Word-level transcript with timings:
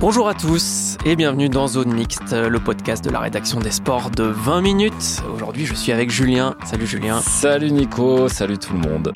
Bonjour 0.00 0.28
à 0.28 0.34
tous 0.34 0.96
et 1.04 1.16
bienvenue 1.16 1.48
dans 1.48 1.66
Zone 1.66 1.92
Mixte, 1.92 2.32
le 2.32 2.60
podcast 2.60 3.04
de 3.04 3.10
la 3.10 3.18
rédaction 3.18 3.58
des 3.58 3.72
sports 3.72 4.10
de 4.10 4.22
20 4.22 4.60
minutes. 4.60 5.22
Aujourd'hui, 5.34 5.66
je 5.66 5.74
suis 5.74 5.90
avec 5.90 6.08
Julien. 6.08 6.56
Salut 6.64 6.86
Julien. 6.86 7.20
Salut 7.20 7.72
Nico, 7.72 8.28
salut 8.28 8.58
tout 8.58 8.74
le 8.74 8.78
monde. 8.78 9.12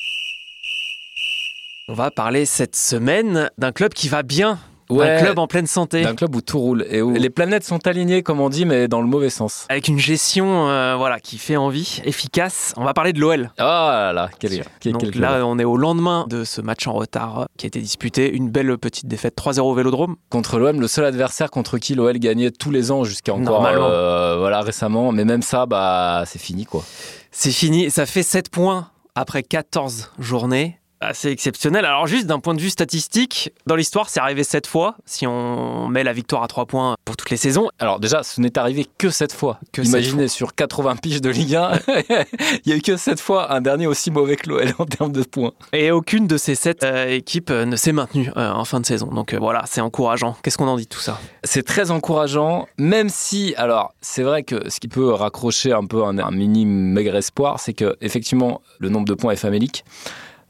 On 1.87 1.93
va 1.93 2.11
parler 2.11 2.45
cette 2.45 2.75
semaine 2.75 3.49
d'un 3.57 3.71
club 3.71 3.93
qui 3.93 4.09
va 4.09 4.23
bien. 4.23 4.59
Ouais. 4.89 5.09
Un 5.09 5.21
club 5.21 5.39
en 5.39 5.47
pleine 5.47 5.67
santé. 5.67 6.01
D'un 6.01 6.15
club 6.15 6.35
où 6.35 6.41
tout 6.41 6.59
roule 6.59 6.85
et 6.89 7.01
où 7.01 7.13
les 7.13 7.29
planètes 7.29 7.63
sont 7.63 7.85
alignées, 7.87 8.23
comme 8.23 8.39
on 8.39 8.49
dit, 8.49 8.65
mais 8.65 8.87
dans 8.87 9.01
le 9.01 9.07
mauvais 9.07 9.29
sens. 9.29 9.65
Avec 9.69 9.87
une 9.87 9.99
gestion 9.99 10.69
euh, 10.69 10.95
voilà, 10.97 11.19
qui 11.19 11.37
fait 11.37 11.57
envie, 11.57 12.01
efficace. 12.05 12.73
On 12.77 12.83
va 12.83 12.93
parler 12.93 13.13
de 13.13 13.19
l'OL. 13.19 13.51
Oh 13.59 13.61
là 13.63 14.13
là, 14.13 14.29
quel, 14.39 14.63
quel, 14.79 14.93
Donc 14.93 15.11
quel 15.11 15.21
là, 15.21 15.45
on 15.45 15.57
est 15.59 15.63
au 15.63 15.77
lendemain 15.77 16.25
de 16.29 16.43
ce 16.43 16.61
match 16.61 16.87
en 16.87 16.93
retard 16.93 17.41
euh, 17.41 17.45
qui 17.57 17.65
a 17.65 17.67
été 17.67 17.79
disputé. 17.79 18.33
Une 18.33 18.49
belle 18.49 18.77
petite 18.77 19.07
défaite 19.07 19.35
3-0 19.37 19.61
au 19.61 19.73
Vélodrome. 19.73 20.15
Contre 20.29 20.59
l'OM, 20.59 20.79
le 20.79 20.87
seul 20.87 21.05
adversaire 21.05 21.49
contre 21.51 21.77
qui 21.77 21.95
l'OL 21.95 22.17
gagnait 22.19 22.51
tous 22.51 22.71
les 22.71 22.91
ans 22.91 23.03
jusqu'à 23.03 23.33
encore 23.33 23.65
euh, 23.65 24.37
voilà, 24.37 24.61
récemment. 24.61 25.11
Mais 25.11 25.25
même 25.25 25.41
ça, 25.41 25.65
bah, 25.65 26.23
c'est 26.25 26.39
fini 26.39 26.65
quoi. 26.65 26.83
C'est 27.31 27.51
fini. 27.51 27.89
Ça 27.89 28.05
fait 28.05 28.23
7 28.23 28.49
points 28.49 28.89
après 29.15 29.43
14 29.43 30.11
journées. 30.19 30.79
Assez 31.03 31.29
exceptionnel. 31.29 31.85
Alors 31.85 32.07
juste 32.07 32.27
d'un 32.27 32.39
point 32.39 32.53
de 32.53 32.61
vue 32.61 32.69
statistique, 32.69 33.51
dans 33.67 33.75
l'histoire, 33.75 34.09
c'est 34.09 34.19
arrivé 34.19 34.43
7 34.43 34.67
fois, 34.67 34.95
si 35.05 35.27
on 35.27 35.87
met 35.89 36.03
la 36.03 36.13
victoire 36.13 36.43
à 36.43 36.47
3 36.47 36.65
points 36.65 36.95
pour 37.03 37.17
toutes 37.17 37.29
les 37.29 37.37
saisons. 37.37 37.69
Alors 37.79 37.99
déjà, 37.99 38.23
ce 38.23 38.39
n'est 38.39 38.57
arrivé 38.57 38.87
que 38.97 39.09
cette 39.09 39.33
fois. 39.33 39.59
Que 39.71 39.81
Imaginez 39.81 40.27
sur 40.27 40.55
80 40.55 40.95
piges 40.97 41.21
de 41.21 41.29
Ligue 41.29 41.55
1, 41.55 41.71
il 42.65 42.69
y 42.69 42.71
a 42.71 42.75
eu 42.77 42.81
que 42.81 42.97
cette 42.97 43.19
fois 43.19 43.53
un 43.53 43.61
dernier 43.61 43.87
aussi 43.87 44.11
mauvais 44.11 44.35
que 44.35 44.49
l'OL 44.49 44.73
en 44.79 44.85
termes 44.85 45.11
de 45.11 45.23
points. 45.23 45.51
Et 45.73 45.91
aucune 45.91 46.27
de 46.27 46.37
ces 46.37 46.55
7 46.55 46.85
équipes 47.09 47.51
euh, 47.51 47.65
ne 47.65 47.75
s'est 47.75 47.91
maintenue 47.91 48.31
euh, 48.37 48.51
en 48.51 48.65
fin 48.65 48.79
de 48.79 48.85
saison. 48.85 49.07
Donc 49.07 49.33
euh, 49.33 49.37
voilà, 49.39 49.63
c'est 49.67 49.81
encourageant. 49.81 50.35
Qu'est-ce 50.41 50.57
qu'on 50.57 50.67
en 50.67 50.77
dit 50.77 50.83
de 50.83 50.89
tout 50.89 50.99
ça? 50.99 51.19
C'est 51.43 51.63
très 51.63 51.91
encourageant, 51.91 52.67
même 52.77 53.09
si, 53.09 53.53
alors, 53.57 53.93
c'est 54.01 54.23
vrai 54.23 54.43
que 54.43 54.69
ce 54.69 54.79
qui 54.79 54.87
peut 54.87 55.11
raccrocher 55.11 55.73
un 55.73 55.85
peu 55.85 56.03
un, 56.03 56.17
un 56.17 56.31
mini 56.31 56.65
maigre 56.65 57.15
espoir, 57.15 57.59
c'est 57.59 57.73
que 57.73 57.97
effectivement, 58.01 58.61
le 58.79 58.89
nombre 58.89 59.05
de 59.05 59.13
points 59.13 59.33
est 59.33 59.37
famélique. 59.37 59.83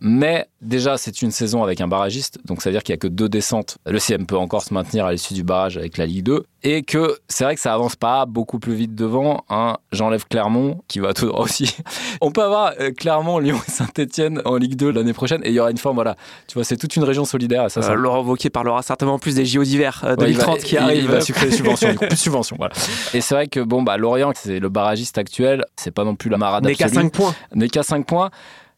Mais 0.01 0.47
déjà, 0.61 0.97
c'est 0.97 1.21
une 1.21 1.31
saison 1.31 1.63
avec 1.63 1.79
un 1.81 1.87
barragiste, 1.87 2.39
donc 2.45 2.61
ça 2.61 2.69
veut 2.69 2.73
dire 2.73 2.83
qu'il 2.83 2.93
n'y 2.93 2.97
a 2.97 2.99
que 2.99 3.07
deux 3.07 3.29
descentes. 3.29 3.77
Le 3.85 3.99
CM 3.99 4.25
peut 4.25 4.37
encore 4.37 4.61
se 4.63 4.73
maintenir 4.73 5.05
à 5.05 5.11
l'issue 5.11 5.33
du 5.33 5.43
barrage 5.43 5.77
avec 5.77 5.97
la 5.97 6.05
Ligue 6.05 6.23
2. 6.23 6.43
Et 6.65 6.83
que 6.83 7.17
c'est 7.27 7.43
vrai 7.43 7.55
que 7.55 7.61
ça 7.61 7.73
avance 7.73 7.97
pas 7.97 8.25
beaucoup 8.25 8.57
plus 8.57 8.73
vite 8.73 8.95
devant. 8.95 9.43
Hein. 9.49 9.75
J'enlève 9.91 10.25
Clermont, 10.29 10.81
qui 10.87 10.99
va 10.99 11.13
tout 11.13 11.25
droit 11.25 11.41
aussi. 11.41 11.75
On 12.21 12.31
peut 12.31 12.41
avoir 12.43 12.73
euh, 12.79 12.91
Clermont, 12.91 13.39
Lyon 13.39 13.59
et 13.67 13.71
Saint-Etienne 13.71 14.41
en 14.45 14.55
Ligue 14.55 14.75
2 14.75 14.91
l'année 14.91 15.11
prochaine, 15.13 15.41
et 15.43 15.49
il 15.49 15.53
y 15.55 15.59
aura 15.59 15.71
une 15.71 15.77
forme, 15.77 15.95
voilà. 15.95 16.15
Tu 16.47 16.53
vois, 16.53 16.63
c'est 16.63 16.77
toute 16.77 16.95
une 16.95 17.03
région 17.03 17.25
solidaire. 17.25 17.69
Ça, 17.69 17.81
ça 17.81 17.91
euh, 17.91 17.95
Laurent 17.95 18.23
Wauquiez 18.23 18.49
parlera 18.49 18.81
certainement 18.81 19.19
plus 19.19 19.35
des 19.35 19.45
JO 19.45 19.63
d'hiver 19.63 20.01
euh, 20.05 20.15
Ouais, 20.15 20.31
il 20.31 20.37
va- 20.37 20.45
2030 20.45 20.59
qui 20.63 20.75
il- 20.75 20.77
arrivent. 20.77 21.03
Il 21.03 21.09
va 21.09 21.19
sucrer 21.21 21.47
les 21.47 21.51
subventions, 21.51 21.95
plus 21.95 22.07
de 22.07 22.15
subventions. 22.15 22.55
Voilà. 22.57 22.73
Et 23.13 23.19
c'est 23.19 23.35
vrai 23.35 23.47
que 23.47 23.59
bon, 23.59 23.83
bah, 23.83 23.97
Lorient, 23.97 24.31
c'est 24.35 24.59
le 24.59 24.69
barragiste 24.69 25.17
actuel, 25.17 25.65
c'est 25.75 25.91
pas 25.91 26.05
non 26.05 26.15
plus 26.15 26.29
la 26.29 26.37
marade 26.37 26.63
N'est 26.65 26.75
qu'à 26.75 26.85
absolue. 26.85 27.03
5 27.03 27.11
points. 27.13 27.35
N'est 27.55 27.67
qu'à 27.67 27.83
5 27.83 28.05
points. 28.05 28.29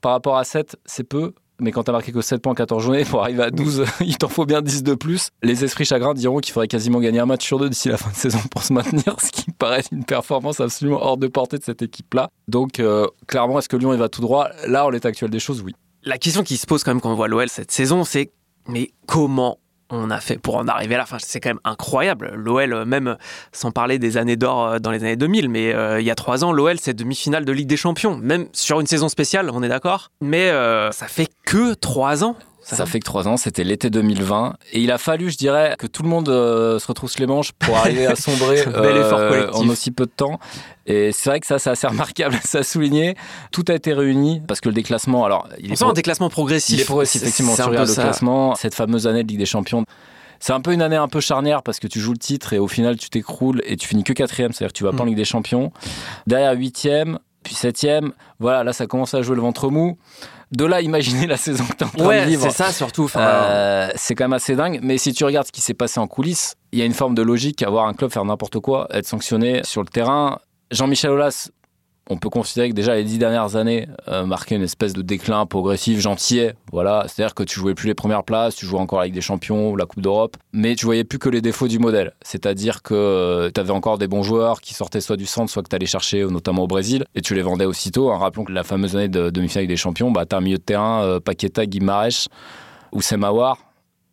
Par 0.05 0.11
rapport 0.11 0.38
à 0.38 0.43
7, 0.43 0.77
c'est 0.85 1.03
peu. 1.03 1.33
Mais 1.59 1.71
quand 1.71 1.81
t'as 1.81 1.91
marqué 1.91 2.11
que 2.11 2.21
7 2.21 2.39
points 2.39 2.51
en 2.51 2.55
14 2.55 2.83
journées, 2.83 3.05
pour 3.05 3.23
arriver 3.23 3.41
à 3.41 3.49
12, 3.49 3.85
il 4.01 4.19
t'en 4.19 4.27
faut 4.27 4.45
bien 4.45 4.61
10 4.61 4.83
de 4.83 4.93
plus. 4.93 5.29
Les 5.41 5.63
esprits 5.63 5.83
chagrins 5.83 6.13
diront 6.13 6.38
qu'il 6.41 6.53
faudrait 6.53 6.67
quasiment 6.67 6.99
gagner 6.99 7.17
un 7.17 7.25
match 7.25 7.43
sur 7.43 7.57
deux 7.57 7.69
d'ici 7.69 7.89
la 7.89 7.97
fin 7.97 8.11
de 8.11 8.15
saison 8.15 8.38
pour 8.51 8.61
se 8.61 8.71
maintenir, 8.71 9.19
ce 9.19 9.31
qui 9.31 9.49
paraît 9.49 9.81
une 9.91 10.05
performance 10.05 10.59
absolument 10.59 11.01
hors 11.01 11.17
de 11.17 11.25
portée 11.25 11.57
de 11.57 11.63
cette 11.63 11.81
équipe-là. 11.81 12.29
Donc, 12.47 12.79
euh, 12.79 13.07
clairement, 13.25 13.57
est-ce 13.57 13.67
que 13.67 13.77
Lyon, 13.77 13.97
va 13.97 14.07
tout 14.07 14.21
droit? 14.21 14.49
Là, 14.67 14.85
en 14.85 14.91
l'état 14.91 15.09
actuel 15.09 15.31
des 15.31 15.39
choses, 15.39 15.63
oui. 15.63 15.73
La 16.03 16.19
question 16.19 16.44
qui 16.44 16.57
se 16.57 16.67
pose 16.67 16.83
quand 16.83 16.91
même 16.91 17.01
quand 17.01 17.11
on 17.11 17.15
voit 17.15 17.27
l'OL 17.27 17.49
cette 17.49 17.71
saison, 17.71 18.03
c'est 18.03 18.31
mais 18.67 18.91
comment 19.07 19.57
on 19.95 20.09
a 20.09 20.19
fait 20.19 20.38
pour 20.38 20.57
en 20.57 20.67
arriver 20.67 20.95
là 20.95 21.06
c'est 21.19 21.39
quand 21.39 21.50
même 21.50 21.59
incroyable. 21.63 22.31
L'OL, 22.35 22.73
euh, 22.73 22.85
même 22.85 23.17
sans 23.51 23.72
parler 23.72 24.00
des 24.00 24.17
années 24.17 24.35
d'or 24.35 24.66
euh, 24.66 24.79
dans 24.79 24.91
les 24.91 25.03
années 25.03 25.16
2000, 25.16 25.50
mais 25.50 25.73
euh, 25.73 26.00
il 26.00 26.06
y 26.06 26.11
a 26.11 26.16
trois 26.16 26.44
ans, 26.44 26.51
l'OL, 26.51 26.78
c'est 26.79 26.94
demi-finale 26.94 27.45
de 27.45 27.51
Ligue 27.51 27.67
des 27.67 27.78
Champions, 27.78 28.17
même 28.17 28.47
sur 28.53 28.79
une 28.79 28.88
saison 28.88 29.09
spéciale, 29.09 29.50
on 29.51 29.63
est 29.63 29.69
d'accord. 29.69 30.11
Mais 30.22 30.50
euh, 30.50 30.91
ça 30.91 31.07
fait 31.07 31.29
que 31.45 31.73
trois 31.73 32.23
ans. 32.23 32.35
Ça, 32.65 32.85
fait 32.87 32.99
que 32.99 33.05
3 33.05 33.27
ans, 33.27 33.37
c'était 33.37 33.63
l'été 33.63 33.91
2020. 33.91 34.55
Et 34.73 34.81
il 34.81 34.91
a 34.91 34.97
fallu, 34.97 35.29
je 35.29 35.37
dirais, 35.37 35.75
que 35.77 35.85
tout 35.85 36.01
le 36.01 36.09
monde 36.09 36.29
euh, 36.29 36.79
se 36.79 36.87
retrousse 36.87 37.19
les 37.19 37.27
manches 37.27 37.51
pour 37.51 37.77
arriver 37.77 38.07
à 38.07 38.15
sombrer 38.15 38.63
collectif. 38.73 39.55
en 39.55 39.69
aussi 39.69 39.91
peu 39.91 40.05
de 40.05 40.11
temps. 40.11 40.39
Et 40.87 41.11
c'est 41.11 41.29
vrai 41.29 41.39
que 41.39 41.45
ça, 41.45 41.59
c'est 41.59 41.69
assez 41.69 41.85
remarquable, 41.85 42.35
ça 42.43 42.59
a 42.59 42.63
souligné. 42.63 43.15
Tout 43.51 43.65
a 43.67 43.73
été 43.75 43.93
réuni 43.93 44.41
parce 44.47 44.61
que 44.61 44.69
le 44.69 44.75
déclassement, 44.75 45.25
alors, 45.25 45.47
il 45.59 45.69
On 45.69 45.73
est 45.73 45.75
sent 45.75 45.85
un 45.85 45.93
déclassement 45.93 46.29
progressif. 46.29 46.77
Il 46.77 46.81
est 46.81 46.85
progressif, 46.85 47.21
effectivement. 47.21 47.55
Tu 47.55 47.61
regardes 47.61 47.87
le 47.87 47.93
ça. 47.93 48.01
classement, 48.03 48.55
cette 48.55 48.73
fameuse 48.73 49.05
année 49.07 49.23
de 49.23 49.27
Ligue 49.29 49.39
des 49.39 49.45
Champions. 49.45 49.85
C'est 50.39 50.53
un 50.53 50.59
peu 50.61 50.73
une 50.73 50.81
année 50.81 50.97
un 50.97 51.07
peu 51.07 51.21
charnière 51.21 51.63
parce 51.63 51.79
que 51.79 51.87
tu 51.87 51.99
joues 51.99 52.11
le 52.11 52.17
titre 52.17 52.51
et 52.53 52.59
au 52.59 52.67
final 52.67 52.97
tu 52.97 53.09
t'écroules 53.09 53.61
et 53.65 53.77
tu 53.77 53.87
finis 53.87 54.03
que 54.03 54.11
quatrième, 54.13 54.51
c'est-à-dire 54.51 54.73
que 54.73 54.77
tu 54.77 54.83
vas 54.83 54.91
pas 54.91 55.01
en 55.03 55.05
Mm. 55.05 55.09
Ligue 55.09 55.17
des 55.17 55.25
Champions. 55.25 55.71
Derrière 56.27 56.53
huitième, 56.53 57.19
puis 57.45 57.56
septième. 57.56 58.11
Voilà, 58.39 58.66
là 58.66 58.73
ça 58.73 58.88
commence 58.88 59.13
à 59.13 59.22
jouer 59.22 59.35
le 59.38 59.41
ventre 59.41 59.69
mou. 59.69 59.97
De 60.51 60.66
là, 60.66 60.81
imaginez 60.81 61.28
la 61.28 61.38
saison 61.45 61.63
que 61.66 61.73
t'es 61.73 61.85
en 61.85 61.89
train 61.89 62.22
de 62.23 62.25
vivre. 62.28 62.44
c'est 62.44 62.51
ça 62.63 62.72
surtout. 62.73 63.06
Enfin, 63.06 63.22
Euh, 63.22 63.89
c'est 63.95 64.16
quand 64.16 64.25
même 64.25 64.33
assez 64.33 64.56
dingue. 64.56 64.79
Mais 64.83 64.97
si 64.97 65.13
tu 65.13 65.23
regardes 65.23 65.47
ce 65.47 65.51
qui 65.51 65.61
s'est 65.61 65.73
passé 65.73 66.00
en 66.00 66.07
coulisses, 66.07 66.56
il 66.72 66.79
y 66.79 66.81
a 66.81 66.85
une 66.85 66.94
forme 66.94 67.16
de 67.16 67.22
logique 67.22 67.61
à 67.63 67.69
voir 67.69 67.88
un 67.88 67.94
club 67.94 68.11
faire 68.11 68.25
n'importe 68.25 68.59
quoi, 68.59 68.88
être 68.91 69.06
sanctionné 69.07 69.61
sur 69.63 69.81
le 69.81 69.88
terrain. 69.88 70.39
Jean-Michel 70.72 71.11
Aulas, 71.11 71.50
on 72.09 72.17
peut 72.17 72.29
considérer 72.29 72.69
que 72.69 72.75
déjà 72.75 72.95
les 72.95 73.03
dix 73.03 73.17
dernières 73.17 73.55
années 73.55 73.88
euh, 74.07 74.25
marquaient 74.25 74.55
une 74.55 74.63
espèce 74.63 74.93
de 74.93 75.01
déclin 75.01 75.45
progressif, 75.45 75.99
gentillet. 75.99 76.55
Voilà, 76.71 77.05
c'est-à-dire 77.07 77.33
que 77.33 77.43
tu 77.43 77.59
jouais 77.59 77.73
plus 77.73 77.88
les 77.88 77.95
premières 77.95 78.23
places, 78.23 78.55
tu 78.55 78.66
jouais 78.66 78.79
encore 78.79 78.99
avec 78.99 79.13
des 79.13 79.21
champions 79.21 79.75
la 79.75 79.85
Coupe 79.85 80.01
d'Europe, 80.01 80.38
mais 80.53 80.75
tu 80.75 80.85
voyais 80.85 81.03
plus 81.03 81.19
que 81.19 81.29
les 81.29 81.41
défauts 81.41 81.67
du 81.67 81.79
modèle. 81.79 82.13
C'est-à-dire 82.21 82.83
que 82.83 83.51
tu 83.53 83.59
avais 83.59 83.71
encore 83.71 83.97
des 83.97 84.07
bons 84.07 84.23
joueurs 84.23 84.61
qui 84.61 84.73
sortaient 84.73 85.01
soit 85.01 85.17
du 85.17 85.25
centre, 85.25 85.51
soit 85.51 85.63
que 85.63 85.69
tu 85.69 85.75
allais 85.75 85.85
chercher, 85.85 86.21
euh, 86.21 86.29
notamment 86.29 86.63
au 86.63 86.67
Brésil, 86.67 87.05
et 87.15 87.21
tu 87.21 87.33
les 87.33 87.41
vendais 87.41 87.65
aussitôt. 87.65 88.11
Hein, 88.11 88.17
rappelons 88.17 88.44
que 88.44 88.51
la 88.51 88.63
fameuse 88.63 88.95
année 88.95 89.07
de 89.07 89.29
demi-finale 89.29 89.67
des 89.67 89.77
champions, 89.77 90.11
bah, 90.11 90.25
tu 90.25 90.35
as 90.35 90.39
un 90.39 90.41
milieu 90.41 90.57
de 90.57 90.63
terrain, 90.63 91.03
euh, 91.03 91.19
Paqueta, 91.19 91.65
Guimarães 91.65 92.27
ou 92.91 93.01
Semawar. 93.01 93.57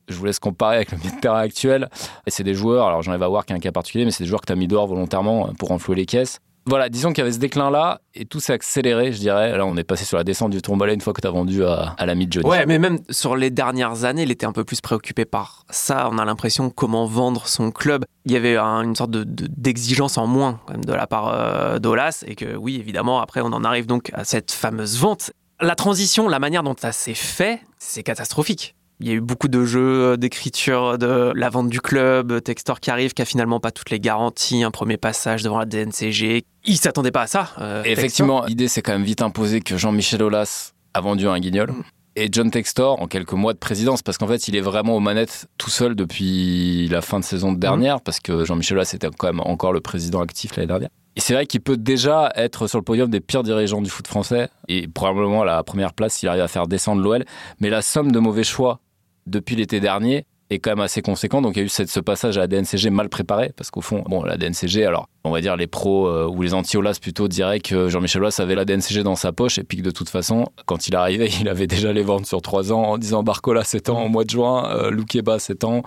Je 0.09 0.17
vous 0.17 0.25
laisse 0.25 0.39
comparer 0.39 0.77
avec 0.77 0.93
le 0.93 0.99
milieu 0.99 1.11
de 1.11 1.21
terrain 1.21 1.39
actuel. 1.39 1.89
Et 2.27 2.31
c'est 2.31 2.45
des 2.45 2.55
joueurs, 2.55 2.87
alors 2.87 3.03
j'en 3.03 3.15
ai 3.15 3.17
voir 3.17 3.47
qui 3.47 3.53
est 3.53 3.57
un 3.57 3.61
cas 3.61 3.73
particulier, 3.73 4.05
mais 4.05 4.11
c'est 4.11 4.25
des 4.25 4.29
joueurs 4.29 4.41
que 4.41 4.47
tu 4.47 4.53
as 4.53 4.57
mis 4.57 4.69
dehors 4.69 4.87
volontairement 4.87 5.49
euh, 5.49 5.53
pour 5.53 5.69
renflouer 5.69 5.97
les 5.97 6.07
caisses. 6.07 6.41
Voilà, 6.67 6.89
disons 6.89 7.09
qu'il 7.13 7.19
y 7.19 7.23
avait 7.23 7.33
ce 7.33 7.39
déclin-là, 7.39 8.01
et 8.15 8.25
tout 8.25 8.39
s'est 8.39 8.53
accéléré, 8.53 9.13
je 9.13 9.19
dirais. 9.19 9.57
Là, 9.57 9.67
on 9.67 9.77
est 9.77 9.83
passé 9.85 10.05
sur 10.05 10.17
la 10.17 10.23
descente 10.25 10.51
du 10.53 10.63
tourmalet 10.63 10.95
une 10.95 11.01
fois 11.01 11.13
que 11.13 11.21
tu 11.21 11.27
as 11.27 11.31
vendu 11.31 11.65
à, 11.65 11.97
de 11.99 12.33
Johnny. 12.33 12.47
Ouais, 12.49 12.67
mais 12.67 12.79
même 12.79 12.99
sur 13.11 13.35
les 13.37 13.51
dernières 13.51 14.05
années, 14.05 14.23
il 14.23 14.31
était 14.31 14.47
un 14.47 14.53
peu 14.53 14.63
plus 14.65 14.81
préoccupé 14.81 15.25
par 15.25 15.65
ça. 15.71 16.09
On 16.13 16.19
a 16.19 16.25
l'impression 16.25 16.71
comment 16.71 17.07
vendre 17.07 17.49
son 17.49 17.73
club. 17.73 18.05
Il 18.27 18.33
y 18.33 18.37
avait 18.37 18.57
un- 18.57 18.83
une 18.83 18.95
sorte 18.95 19.11
de- 19.11 19.25
de- 19.25 19.49
d'exigence 19.49 20.19
en 20.19 20.27
moins 20.29 20.61
de 20.77 20.93
la 20.93 21.07
part 21.09 21.33
euh, 21.35 21.79
d'Olas. 21.81 22.23
Et 22.29 22.37
que 22.37 22.55
oui, 22.55 22.77
évidemment, 22.77 23.21
après, 23.21 23.41
on 23.41 23.47
en 23.53 23.65
arrive 23.65 23.87
donc 23.87 24.11
à 24.15 24.25
cette 24.25 24.53
fameuse 24.53 24.99
vente. 24.99 25.33
La 25.61 25.75
transition, 25.75 26.29
la 26.29 26.39
manière 26.39 26.63
dont 26.63 26.75
ça 26.79 26.93
s'est 26.93 27.15
fait, 27.15 27.61
c'est 27.79 28.03
catastrophique. 28.05 28.75
Il 29.03 29.09
y 29.09 29.11
a 29.11 29.15
eu 29.15 29.21
beaucoup 29.21 29.49
de 29.49 29.65
jeux, 29.65 30.13
euh, 30.13 30.17
d'écriture, 30.17 30.97
de 30.97 31.33
la 31.35 31.51
vente 31.51 31.69
du 31.69 31.81
club, 31.81 32.41
Textor 32.41 32.79
qui 32.79 32.89
arrive, 32.89 33.15
qui 33.15 33.23
a 33.23 33.25
finalement 33.25 33.59
pas 33.59 33.73
toutes 33.73 33.91
les 33.91 33.99
garanties, 33.99 34.63
un 34.63 34.71
premier 34.71 34.97
passage 34.97 35.43
devant 35.43 35.59
la 35.59 35.67
DNCG. 35.67 36.45
Il 36.65 36.77
s'attendait 36.77 37.11
pas 37.11 37.23
à 37.23 37.27
ça. 37.27 37.51
euh, 37.59 37.83
effectivement, 37.85 38.45
l'idée 38.45 38.69
s'est 38.69 38.81
quand 38.81 38.93
même 38.93 39.03
vite 39.03 39.21
imposée 39.21 39.61
que 39.61 39.77
Jean-Michel 39.77 40.23
Aulas 40.23 40.73
a 40.95 41.01
vendu 41.01 41.27
un 41.27 41.41
guignol. 41.41 41.73
Et 42.15 42.29
John 42.31 42.51
Textor, 42.53 43.03
en 43.03 43.09
quelques 43.09 43.33
mois 43.33 43.55
de 43.55 43.59
présidence, 43.59 44.03
parce 44.03 44.19
qu'en 44.19 44.29
fait, 44.29 44.47
il 44.47 44.55
est 44.55 44.61
vraiment 44.61 44.95
aux 44.95 45.01
manettes 45.01 45.47
tout 45.59 45.71
seul 45.71 45.97
depuis 45.97 46.87
la 46.89 47.01
fin 47.01 47.19
de 47.19 47.25
saison 47.25 47.53
dernière, 47.53 48.03
parce 48.03 48.21
que 48.21 48.45
Jean-Michel 48.45 48.77
Aulas 48.77 48.93
était 48.95 49.09
quand 49.19 49.27
même 49.27 49.41
encore 49.41 49.73
le 49.73 49.81
président 49.81 50.21
actif 50.21 50.55
l'année 50.55 50.69
dernière. 50.69 50.91
Et 51.17 51.21
c'est 51.21 51.35
vrai 51.35 51.47
qu'il 51.47 51.61
peut 51.61 51.77
déjà 51.77 52.31
être 52.37 52.69
sur 52.69 52.79
le 52.79 52.85
podium 52.85 53.11
des 53.11 53.21
pires 53.21 53.43
dirigeants 53.43 53.83
du 53.83 53.91
foot 53.91 54.07
français, 54.07 54.49
et 54.69 54.87
probablement 54.87 55.43
à 55.43 55.45
la 55.45 55.63
première 55.65 55.93
place 55.93 56.15
s'il 56.15 56.29
arrive 56.29 56.43
à 56.43 56.49
faire 56.49 56.69
descendre 56.69 57.03
l'OL. 57.03 57.25
Mais 57.61 57.69
la 57.71 57.83
somme 57.83 58.13
de 58.13 58.19
mauvais 58.21 58.45
choix 58.45 58.79
depuis 59.27 59.57
l'été 59.57 59.81
dernier 59.81 60.27
est 60.51 60.59
quand 60.59 60.71
même 60.71 60.81
assez 60.81 61.03
conséquent. 61.03 61.41
Donc 61.43 61.57
il 61.57 61.61
y 61.61 61.63
a 61.63 61.65
eu 61.65 61.69
ce 61.69 62.01
passage 62.01 62.37
à 62.37 62.41
la 62.41 62.47
DNCG 62.47 62.91
mal 62.91 63.09
préparé, 63.09 63.53
parce 63.57 63.71
qu'au 63.71 63.81
fond, 63.81 64.05
bon, 64.07 64.23
la 64.23 64.37
DNCG, 64.37 64.85
alors 64.85 65.09
on 65.25 65.31
va 65.31 65.41
dire 65.41 65.57
les 65.57 65.67
pros 65.67 66.07
euh, 66.07 66.27
ou 66.27 66.43
les 66.43 66.55
anti-Olas 66.55 66.99
plutôt 67.01 67.29
diraient 67.29 67.61
que 67.61 67.89
Jean-Michel 67.89 68.23
Aulas 68.23 68.37
avait 68.41 68.55
la 68.55 68.65
DNCG 68.65 69.03
dans 69.03 69.17
sa 69.17 69.33
poche 69.33 69.59
et 69.59 69.65
puis 69.65 69.79
que 69.79 69.83
de 69.83 69.91
toute 69.91 70.09
façon, 70.09 70.47
quand 70.67 70.89
il 70.89 70.97
arrivait, 70.97 71.29
il 71.41 71.49
avait 71.49 71.67
déjà 71.67 71.93
les 71.93 72.03
ventes 72.03 72.27
sur 72.27 72.43
trois 72.43 72.73
ans 72.73 72.83
en 72.83 72.99
disant 72.99 73.23
Barcola 73.23 73.65
c'est 73.65 73.89
ans 73.89 73.99
en 73.99 74.09
mois 74.09 74.25
de 74.25 74.31
juin, 74.31 74.71
euh, 74.71 74.91
Loukeba 74.91 75.39
c'est 75.39 75.65
ans. 75.65 75.83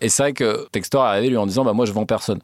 Et 0.00 0.08
c'est 0.08 0.22
vrai 0.22 0.32
que 0.32 0.66
Textor 0.72 1.04
est 1.04 1.08
arrivé 1.08 1.28
lui 1.28 1.36
en 1.36 1.46
disant 1.46 1.64
bah 1.64 1.72
moi 1.72 1.86
je 1.86 1.92
vends 1.92 2.06
personne. 2.06 2.40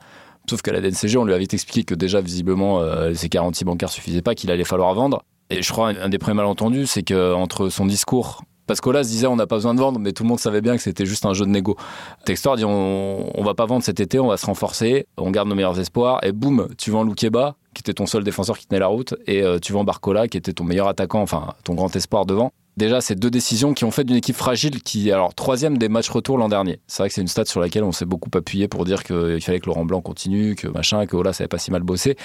Sauf 0.51 0.61
qu'à 0.61 0.73
la 0.73 0.81
DNCG, 0.81 1.17
on 1.19 1.25
lui 1.25 1.35
avait 1.35 1.45
expliqué 1.45 1.85
que 1.85 1.95
déjà, 1.95 2.21
visiblement, 2.21 2.81
euh, 2.81 3.15
ses 3.15 3.29
garanties 3.29 3.65
bancaires 3.65 3.91
suffisaient 3.91 4.23
pas, 4.23 4.35
qu'il 4.35 4.51
allait 4.51 4.65
falloir 4.65 4.93
vendre. 4.93 5.23
Et 5.51 5.63
je 5.63 5.71
crois 5.71 5.91
un 5.91 6.09
des 6.09 6.19
premiers 6.19 6.37
malentendus, 6.37 6.87
c'est 6.87 7.05
qu'entre 7.05 7.69
son 7.69 7.87
discours 7.87 8.43
parce 8.67 8.81
qu'Olas 8.81 9.03
disait 9.03 9.27
on 9.27 9.37
n'a 9.37 9.47
pas 9.47 9.57
besoin 9.57 9.75
de 9.75 9.81
vendre, 9.81 9.99
mais 9.99 10.13
tout 10.13 10.23
le 10.23 10.29
monde 10.29 10.41
savait 10.41 10.61
bien 10.61 10.77
que 10.77 10.83
c'était 10.83 11.07
juste 11.07 11.27
un 11.27 11.35
jeu 11.35 11.45
de 11.45 11.51
négo. 11.51 11.77
Textor 12.25 12.57
dit 12.57 12.65
on, 12.65 13.43
va 13.43 13.55
pas 13.55 13.67
vendre 13.67 13.83
cet 13.83 14.01
été, 14.01 14.19
on 14.19 14.29
va 14.29 14.37
se 14.37 14.47
renforcer, 14.47 15.07
on 15.17 15.31
garde 15.31 15.49
nos 15.49 15.55
meilleurs 15.55 15.79
espoirs, 15.79 16.21
et 16.25 16.33
boum, 16.33 16.69
tu 16.79 16.91
vends 16.91 17.03
Loukeba, 17.03 17.57
qui 17.75 17.81
était 17.81 17.95
ton 17.95 18.07
seul 18.07 18.25
défenseur 18.25 18.59
qui 18.59 18.67
tenait 18.67 18.81
la 18.81 18.87
route, 18.87 19.15
et 19.27 19.43
euh, 19.43 19.59
tu 19.59 19.73
vends 19.73 19.85
Barcola, 19.85 20.29
qui 20.29 20.37
était 20.37 20.53
ton 20.53 20.65
meilleur 20.65 20.89
attaquant, 20.89 21.21
enfin 21.21 21.55
ton 21.65 21.75
grand 21.75 21.95
espoir 21.97 22.27
devant. 22.27 22.53
Déjà, 22.79 23.03
c'est 23.03 23.15
deux 23.15 23.31
décisions 23.31 23.75
qui 23.75 23.85
ont 23.85 23.91
fait 23.91 24.05
d'une 24.05 24.17
équipe 24.17 24.37
fragile 24.37 24.83
qui, 24.83 25.13
alors, 25.13 25.35
troisième 25.35 25.77
des 25.77 25.91
matchs 25.91 26.09
retour 26.09 26.39
l'an 26.39 26.49
dernier. 26.49 26.81
C'est 26.87 27.03
vrai 27.03 27.09
que 27.11 27.15
c'est 27.15 27.21
une 27.21 27.29
stat 27.29 27.45
sur 27.45 27.61
laquelle 27.61 27.85
on 27.85 27.93
s'est 27.93 28.07
beaucoup 28.07 28.31
appuyé 28.35 28.67
pour 28.67 28.87
dire 28.87 29.05
qu'il 29.05 29.43
fallait 29.43 29.61
que 29.61 29.67
Laurent 29.67 29.85
Blanc 29.85 30.01
continue, 30.01 30.55
que 30.55 30.69
machin, 30.69 31.05
que 31.05 31.15
Olas 31.15 31.37
avait 31.41 31.49
pas 31.49 31.59
si 31.59 31.71
mal 31.71 31.83
bossé. 31.83 32.17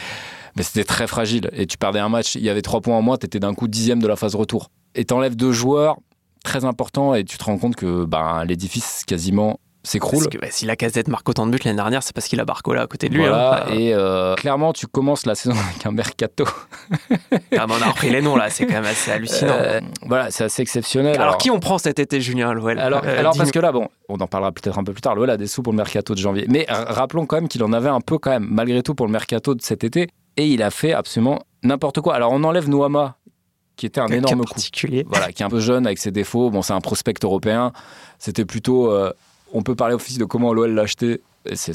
Mais 0.56 0.64
c'était 0.64 0.86
très 0.86 1.06
fragile. 1.06 1.50
Et 1.52 1.68
tu 1.68 1.78
perdais 1.78 2.00
un 2.00 2.08
match, 2.08 2.36
il 2.36 2.44
y 2.44 2.50
avait 2.50 2.62
trois 2.62 2.80
points 2.80 2.96
en 2.96 3.02
moins, 3.02 3.18
tu 3.18 3.26
étais 3.26 3.42
d'un 3.42 3.54
coup 3.54 3.68
dixième 3.68 4.02
de 4.02 4.08
la 4.08 4.16
phase 4.16 4.36
retour. 4.36 4.72
Et 4.96 5.04
t'enlèves 5.04 5.36
deux 5.36 5.52
joueurs, 5.52 5.98
très 6.48 6.66
important 6.66 7.14
et 7.14 7.24
tu 7.26 7.38
te 7.38 7.44
rends 7.44 7.58
compte 7.58 7.76
que 7.76 8.06
ben, 8.06 8.46
l'édifice 8.46 9.04
quasiment 9.06 9.60
s'écroule. 9.84 10.24
Parce 10.24 10.28
que 10.28 10.38
bah, 10.38 10.48
si 10.50 10.66
la 10.66 10.76
casette 10.76 11.08
marque 11.08 11.28
autant 11.28 11.46
de 11.46 11.52
buts 11.52 11.60
l'année 11.64 11.76
dernière, 11.76 12.04
c'est 12.04 12.14
parce 12.14 12.28
qu'il 12.28 12.40
a 12.40 12.46
Barcola 12.46 12.84
à 12.84 12.88
côté 12.88 13.10
de 13.10 13.16
lui. 13.16 13.22
Voilà, 13.22 13.66
hein. 13.66 13.74
Et 13.74 13.94
euh, 13.94 14.36
clairement, 14.36 14.74
tu 14.74 14.88
commences 14.88 15.26
la 15.26 15.36
saison 15.36 15.56
avec 15.70 15.86
un 15.86 15.92
mercato. 15.92 16.46
ah, 17.58 17.66
on 17.68 17.82
a 17.82 17.90
repris 17.90 18.10
les 18.10 18.22
noms 18.22 18.36
là, 18.36 18.50
c'est 18.50 18.66
quand 18.66 18.74
même 18.74 18.86
assez 18.86 19.12
hallucinant. 19.12 19.54
Euh, 19.54 19.82
voilà, 20.06 20.32
c'est 20.32 20.46
assez 20.46 20.62
exceptionnel. 20.62 21.20
Alors, 21.20 21.38
qui 21.38 21.52
on 21.52 21.60
prend 21.60 21.78
cet 21.78 22.00
été, 22.00 22.22
Julien 22.22 22.54
l'OL 22.54 22.80
Alors, 22.80 23.02
euh, 23.06 23.20
alors 23.20 23.36
parce 23.38 23.52
que 23.52 23.60
là, 23.60 23.72
bon, 23.72 23.90
on 24.08 24.18
en 24.18 24.28
parlera 24.28 24.52
peut-être 24.54 24.80
un 24.80 24.84
peu 24.84 24.94
plus 24.94 25.02
tard. 25.02 25.16
L'OL 25.16 25.30
a 25.30 25.38
des 25.38 25.48
sous 25.48 25.64
pour 25.64 25.74
le 25.74 25.78
mercato 25.78 26.14
de 26.14 26.20
janvier. 26.20 26.46
Mais 26.50 26.66
rappelons 26.70 27.26
quand 27.26 27.38
même 27.38 27.48
qu'il 27.48 27.64
en 27.64 27.74
avait 27.74 27.90
un 27.90 28.02
peu 28.02 28.18
quand 28.18 28.32
même, 28.32 28.48
malgré 28.50 28.84
tout, 28.84 28.96
pour 28.96 29.06
le 29.06 29.12
mercato 29.12 29.54
de 29.56 29.62
cet 29.62 29.84
été. 29.84 30.08
Et 30.38 30.48
il 30.48 30.62
a 30.62 30.70
fait 30.70 30.94
absolument 30.94 31.40
n'importe 31.64 32.02
quoi. 32.02 32.16
Alors, 32.16 32.32
on 32.32 32.44
enlève 32.44 32.70
Noama, 32.70 33.17
qui 33.78 33.86
était 33.86 34.02
un 34.02 34.08
énorme 34.08 34.40
coup. 34.42 34.54
particulier. 34.54 35.06
Voilà, 35.08 35.32
qui 35.32 35.44
est 35.44 35.46
un 35.46 35.50
peu 35.50 35.62
jeune 35.62 35.86
avec 35.86 36.00
ses 36.00 36.12
défauts. 36.12 36.50
Bon, 36.50 36.62
c'est 36.62 36.74
un 36.74 36.82
prospect 36.82 37.14
européen. 37.24 37.72
C'était 38.20 38.44
plutôt. 38.44 38.92
Euh, 38.92 39.14
on 39.54 39.62
peut 39.62 39.76
parler 39.76 39.94
officiellement 39.94 40.26
de 40.26 40.30
comment 40.30 40.54
l'OL 40.54 40.74
l'a 40.74 40.82
acheté. 40.82 41.22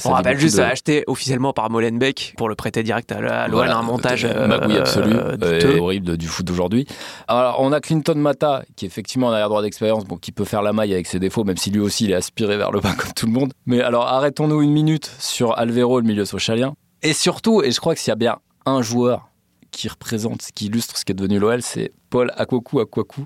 on 0.05 0.11
rappelle 0.11 0.37
juste, 0.37 0.57
de... 0.57 0.61
acheté 0.61 1.03
officiellement 1.07 1.53
par 1.53 1.71
Molenbeek 1.71 2.35
pour 2.37 2.49
le 2.49 2.55
prêter 2.55 2.83
direct 2.83 3.11
à 3.11 3.47
l'OL, 3.47 3.67
un 3.67 3.81
montage 3.81 4.25
euh, 4.25 4.47
magouille 4.47 4.77
absolu, 4.77 5.13
euh, 5.15 5.79
horrible 5.79 6.17
du 6.17 6.27
foot 6.27 6.45
d'aujourd'hui. 6.45 6.85
Alors, 7.27 7.55
on 7.59 7.71
a 7.71 7.79
Clinton 7.79 8.15
Mata, 8.15 8.63
qui 8.75 8.85
est 8.85 8.87
effectivement 8.87 9.31
un 9.31 9.33
arrière-droit 9.33 9.63
d'expérience, 9.63 10.05
bon, 10.05 10.17
qui 10.17 10.31
peut 10.31 10.45
faire 10.45 10.61
la 10.61 10.73
maille 10.73 10.93
avec 10.93 11.07
ses 11.07 11.19
défauts, 11.19 11.43
même 11.45 11.57
si 11.57 11.71
lui 11.71 11.79
aussi 11.79 12.05
il 12.05 12.11
est 12.11 12.15
aspiré 12.15 12.57
vers 12.57 12.71
le 12.71 12.79
bas 12.79 12.93
comme 12.97 13.13
tout 13.13 13.25
le 13.25 13.31
monde. 13.31 13.53
Mais 13.65 13.81
alors, 13.81 14.05
arrêtons-nous 14.05 14.61
une 14.61 14.71
minute 14.71 15.09
sur 15.17 15.57
Alvero, 15.57 15.99
le 15.99 16.05
milieu 16.05 16.25
socialien. 16.25 16.75
Et 17.01 17.13
surtout, 17.13 17.63
et 17.63 17.71
je 17.71 17.79
crois 17.79 17.95
que 17.95 17.99
s'il 17.99 18.11
y 18.11 18.13
a 18.13 18.15
bien 18.15 18.37
un 18.65 18.81
joueur 18.81 19.29
qui 19.73 19.89
représente, 19.89 20.41
qui 20.55 20.67
illustre 20.67 20.97
ce 20.97 21.05
qui 21.05 21.11
est 21.11 21.15
devenu 21.15 21.39
l'OL, 21.39 21.61
c'est 21.61 21.91
Paul 22.09 22.31
Akwaku 22.35 22.79
Akwaku, 22.79 23.25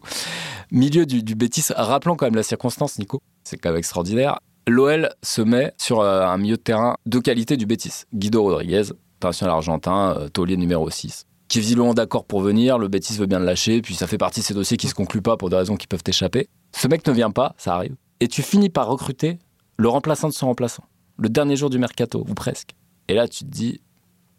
milieu 0.71 1.05
du, 1.05 1.21
du 1.21 1.35
Bétis. 1.35 1.65
Rappelons 1.75 2.15
quand 2.15 2.25
même 2.25 2.35
la 2.35 2.43
circonstance, 2.43 2.97
Nico, 2.97 3.21
c'est 3.43 3.57
quand 3.57 3.69
même 3.69 3.77
extraordinaire. 3.77 4.39
L'OL 4.67 5.09
se 5.23 5.41
met 5.41 5.73
sur 5.77 6.01
euh, 6.01 6.25
un 6.25 6.37
milieu 6.37 6.57
de 6.57 6.61
terrain 6.61 6.95
de 7.05 7.19
qualité 7.19 7.55
du 7.55 7.65
Bétis. 7.65 8.03
Guido 8.13 8.43
Rodriguez, 8.43 8.83
international 9.19 9.55
argentin, 9.55 10.15
euh, 10.17 10.29
taulier 10.29 10.57
numéro 10.57 10.89
6 10.89 11.25
qui 11.47 11.59
est 11.59 11.61
visiblement 11.61 11.93
d'accord 11.93 12.25
pour 12.25 12.41
venir, 12.41 12.77
le 12.77 12.87
Bétis 12.87 13.17
veut 13.17 13.25
bien 13.25 13.39
le 13.39 13.45
lâcher, 13.45 13.81
puis 13.81 13.95
ça 13.95 14.07
fait 14.07 14.17
partie 14.17 14.41
de 14.41 14.45
ces 14.45 14.53
dossiers 14.53 14.77
qui 14.77 14.87
se 14.87 14.93
concluent 14.93 15.21
pas 15.21 15.37
pour 15.37 15.49
des 15.49 15.55
raisons 15.55 15.77
qui 15.77 15.87
peuvent 15.87 16.03
échapper. 16.05 16.49
Ce 16.73 16.87
mec 16.87 17.07
ne 17.07 17.13
vient 17.13 17.31
pas, 17.31 17.55
ça 17.57 17.75
arrive, 17.75 17.95
et 18.19 18.27
tu 18.27 18.41
finis 18.41 18.69
par 18.69 18.87
recruter 18.87 19.39
le 19.77 19.87
remplaçant 19.87 20.27
de 20.27 20.33
son 20.33 20.47
remplaçant, 20.47 20.83
le 21.17 21.29
dernier 21.29 21.55
jour 21.55 21.69
du 21.69 21.79
mercato, 21.79 22.25
ou 22.27 22.33
presque. 22.33 22.71
Et 23.07 23.13
là, 23.13 23.27
tu 23.27 23.45
te 23.45 23.49
dis, 23.49 23.79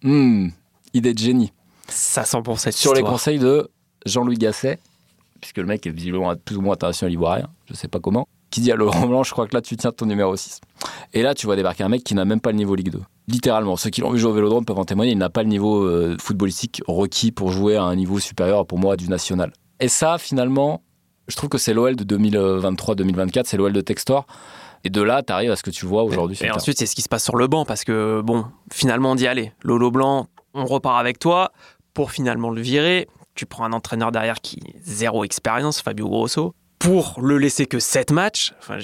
hmm, 0.03 0.49
idée 0.93 1.15
de 1.15 1.19
génie. 1.19 1.53
Ça 1.89 2.25
sent 2.25 2.43
pour 2.43 2.59
cette 2.59 2.75
Sur 2.75 2.95
les 2.95 3.03
conseils 3.03 3.39
de 3.39 3.71
Jean-Louis 4.07 4.37
Gasset, 4.37 4.79
puisque 5.41 5.59
le 5.59 5.67
mec 5.67 5.87
est 5.87 5.91
visiblement 5.91 6.35
plus 6.37 6.57
ou 6.57 6.61
moins 6.61 6.75
international 6.75 7.13
ivoirien, 7.13 7.49
je 7.67 7.75
sais 7.75 7.89
pas 7.89 8.01
comment, 8.01 8.29
qui 8.51 8.61
dit 8.61 8.73
à 8.73 8.77
Laurent 8.77 9.07
Blanc, 9.07 9.23
je 9.23 9.33
crois 9.33 9.47
que 9.47 9.55
là 9.55 9.61
tu 9.61 9.77
tiens 9.77 9.93
ton 9.93 10.07
numéro 10.07 10.35
6. 10.37 10.61
Et 11.15 11.23
là 11.23 11.35
tu 11.35 11.47
vois 11.47 11.57
débarquer 11.57 11.85
un 11.85 11.89
mec 11.89 12.05
qui 12.05 12.15
n'a 12.15 12.25
même 12.25 12.41
pas 12.41 12.51
le 12.51 12.57
niveau 12.57 12.75
Ligue 12.75 12.91
2. 12.91 13.01
Littéralement, 13.29 13.77
ceux 13.77 13.91
qui 13.91 14.01
l'ont 14.01 14.11
vu 14.11 14.19
jouer 14.19 14.31
au 14.31 14.35
Vélodrome 14.35 14.65
peuvent 14.65 14.79
en 14.79 14.85
témoigner, 14.85 15.13
il 15.13 15.19
n'a 15.19 15.31
pas 15.31 15.43
le 15.43 15.49
niveau 15.49 15.83
euh, 15.85 16.17
footballistique 16.21 16.83
requis 16.87 17.31
pour 17.31 17.53
jouer 17.53 17.77
à 17.77 17.83
un 17.83 17.95
niveau 17.95 18.19
supérieur 18.19 18.67
pour 18.67 18.79
moi 18.79 18.97
du 18.97 19.09
national. 19.09 19.53
Et 19.81 19.89
ça 19.89 20.19
finalement, 20.19 20.83
je 21.29 21.37
trouve 21.37 21.51
que 21.51 21.59
c'est 21.59 21.75
l'OL 21.75 21.95
de 21.95 22.17
2023-2024, 22.17 23.43
c'est 23.45 23.57
l'OL 23.57 23.73
de 23.73 23.81
Textor. 23.81 24.27
Et 24.85 24.91
de 24.91 25.03
là, 25.03 25.23
tu 25.23 25.33
arrives 25.33 25.51
à 25.51 25.57
ce 25.57 25.63
que 25.63 25.71
tu 25.71 25.87
vois 25.87 26.05
aujourd'hui. 26.05 26.39
Et 26.41 26.51
ensuite, 26.53 26.79
c'est 26.79 26.87
ce 26.87 26.95
qui 26.95 27.03
se 27.03 27.09
passe 27.09 27.25
sur 27.25 27.37
le 27.37 27.49
banc, 27.49 27.65
parce 27.65 27.83
que, 27.83 28.21
bon, 28.25 28.47
finalement, 28.73 29.11
on 29.11 29.15
dit, 29.17 29.27
allez, 29.27 29.53
Lolo 29.63 29.91
Blanc, 29.91 30.29
on 30.55 30.65
repart 30.65 30.99
avec 30.99 31.19
toi 31.19 31.53
pour 31.99 32.13
finalement 32.13 32.51
le 32.51 32.61
virer. 32.61 33.09
Tu 33.35 33.45
prends 33.45 33.65
un 33.65 33.73
entraîneur 33.73 34.13
derrière 34.13 34.41
qui 34.41 34.61
zéro 34.81 35.25
expérience, 35.25 35.83
Fabio 35.83 36.09
Grosso 36.09 36.55
pour 36.79 37.19
le 37.21 37.39
laisser 37.39 37.67
que 37.67 37.79
7 37.79 38.13
matchs. 38.13 38.53
Enfin, 38.61 38.79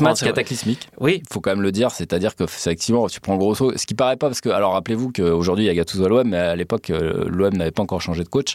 matchs 0.00 0.22
cataclysmiques. 0.22 0.88
Oui. 1.00 1.22
Il 1.24 1.32
faut 1.32 1.40
quand 1.40 1.50
même 1.50 1.62
le 1.62 1.72
dire, 1.72 1.90
c'est-à-dire 1.90 2.36
que 2.36 2.44
effectivement, 2.44 3.08
tu 3.08 3.20
prends 3.20 3.36
Grosso, 3.36 3.72
ce 3.76 3.86
qui 3.86 3.94
paraît 3.94 4.16
pas, 4.16 4.28
parce 4.28 4.40
que, 4.40 4.50
alors 4.50 4.72
rappelez-vous 4.74 5.12
qu'aujourd'hui 5.12 5.64
il 5.64 5.68
y 5.68 5.70
a 5.70 5.74
Gattuso 5.74 6.04
à 6.04 6.08
l'OM, 6.08 6.28
mais 6.28 6.36
à 6.36 6.56
l'époque, 6.56 6.90
euh, 6.90 7.24
l'OM 7.28 7.54
n'avait 7.54 7.70
pas 7.70 7.82
encore 7.82 8.00
changé 8.00 8.22
de 8.22 8.28
coach. 8.28 8.54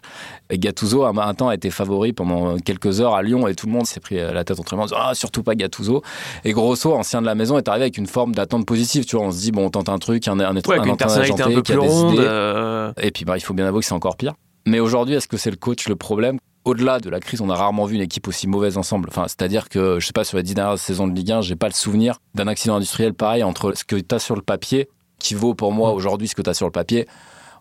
Et 0.49 0.59
Gattuso, 0.59 1.05
un, 1.05 1.17
un 1.17 1.33
temps, 1.33 1.49
a 1.49 1.55
été 1.55 1.69
favori 1.69 2.13
pendant 2.13 2.57
quelques 2.57 3.01
heures 3.01 3.15
à 3.15 3.23
Lyon 3.23 3.47
et 3.47 3.55
tout 3.55 3.65
le 3.65 3.71
monde 3.71 3.87
s'est 3.87 3.99
pris 3.99 4.17
la 4.17 4.43
tête 4.43 4.59
entre 4.59 4.73
les 4.73 4.77
mains 4.77 4.83
en 4.83 4.87
disant, 4.87 4.97
ah, 4.99 5.15
surtout 5.15 5.43
pas 5.43 5.55
Gattuso. 5.55 6.03
Et 6.43 6.51
Grosso, 6.51 6.93
ancien 6.93 7.21
de 7.21 7.25
la 7.25 7.35
maison, 7.35 7.57
est 7.57 7.67
arrivé 7.67 7.85
avec 7.85 7.97
une 7.97 8.07
forme 8.07 8.35
d'attente 8.35 8.65
positive. 8.65 9.05
Tu 9.05 9.15
vois, 9.15 9.25
on 9.25 9.31
se 9.31 9.39
dit, 9.39 9.51
bon, 9.51 9.65
on 9.65 9.69
tente 9.69 9.89
un 9.89 9.97
truc, 9.97 10.27
un, 10.27 10.39
un, 10.39 10.55
ouais, 10.55 10.79
un, 10.79 10.83
une 10.83 10.97
personnalité 10.97 11.41
un 11.41 11.51
peu 11.51 11.63
plus 11.63 11.77
ronde. 11.77 12.19
Euh. 12.19 12.91
Et 13.01 13.11
puis, 13.11 13.25
bah, 13.25 13.37
il 13.37 13.41
faut 13.41 13.53
bien 13.53 13.65
avouer 13.65 13.79
que 13.79 13.85
c'est 13.85 13.93
encore 13.93 14.17
pire. 14.17 14.33
Mais 14.65 14.79
aujourd'hui, 14.79 15.15
est-ce 15.15 15.27
que 15.27 15.37
c'est 15.37 15.51
le 15.51 15.55
coach 15.55 15.87
le 15.87 15.95
problème? 15.95 16.39
Au-delà 16.67 16.99
de 16.99 17.09
la 17.09 17.21
crise, 17.21 17.39
on 17.39 17.49
a 17.49 17.55
rarement 17.55 17.85
vu 17.85 17.95
une 17.95 18.01
équipe 18.01 18.27
aussi 18.27 18.45
mauvaise 18.45 18.77
ensemble. 18.77 19.07
Enfin, 19.09 19.23
c'est-à-dire 19.27 19.69
que, 19.69 19.99
je 19.99 20.05
sais 20.05 20.11
pas, 20.11 20.25
sur 20.25 20.35
les 20.35 20.43
dix 20.43 20.53
dernières 20.53 20.77
saisons 20.77 21.07
de 21.07 21.15
Ligue 21.15 21.31
1, 21.31 21.41
j'ai 21.41 21.55
pas 21.55 21.67
le 21.67 21.73
souvenir 21.73 22.19
d'un 22.35 22.47
accident 22.47 22.75
industriel 22.75 23.13
pareil 23.13 23.41
entre 23.43 23.73
ce 23.73 23.85
que 23.85 23.95
tu 23.95 24.13
as 24.13 24.19
sur 24.19 24.35
le 24.35 24.41
papier, 24.41 24.89
qui 25.17 25.33
vaut 25.33 25.55
pour 25.55 25.71
moi 25.71 25.91
aujourd'hui 25.91 26.27
ce 26.27 26.35
que 26.35 26.41
tu 26.41 26.49
as 26.49 26.53
sur 26.53 26.65
le 26.65 26.71
papier, 26.71 27.07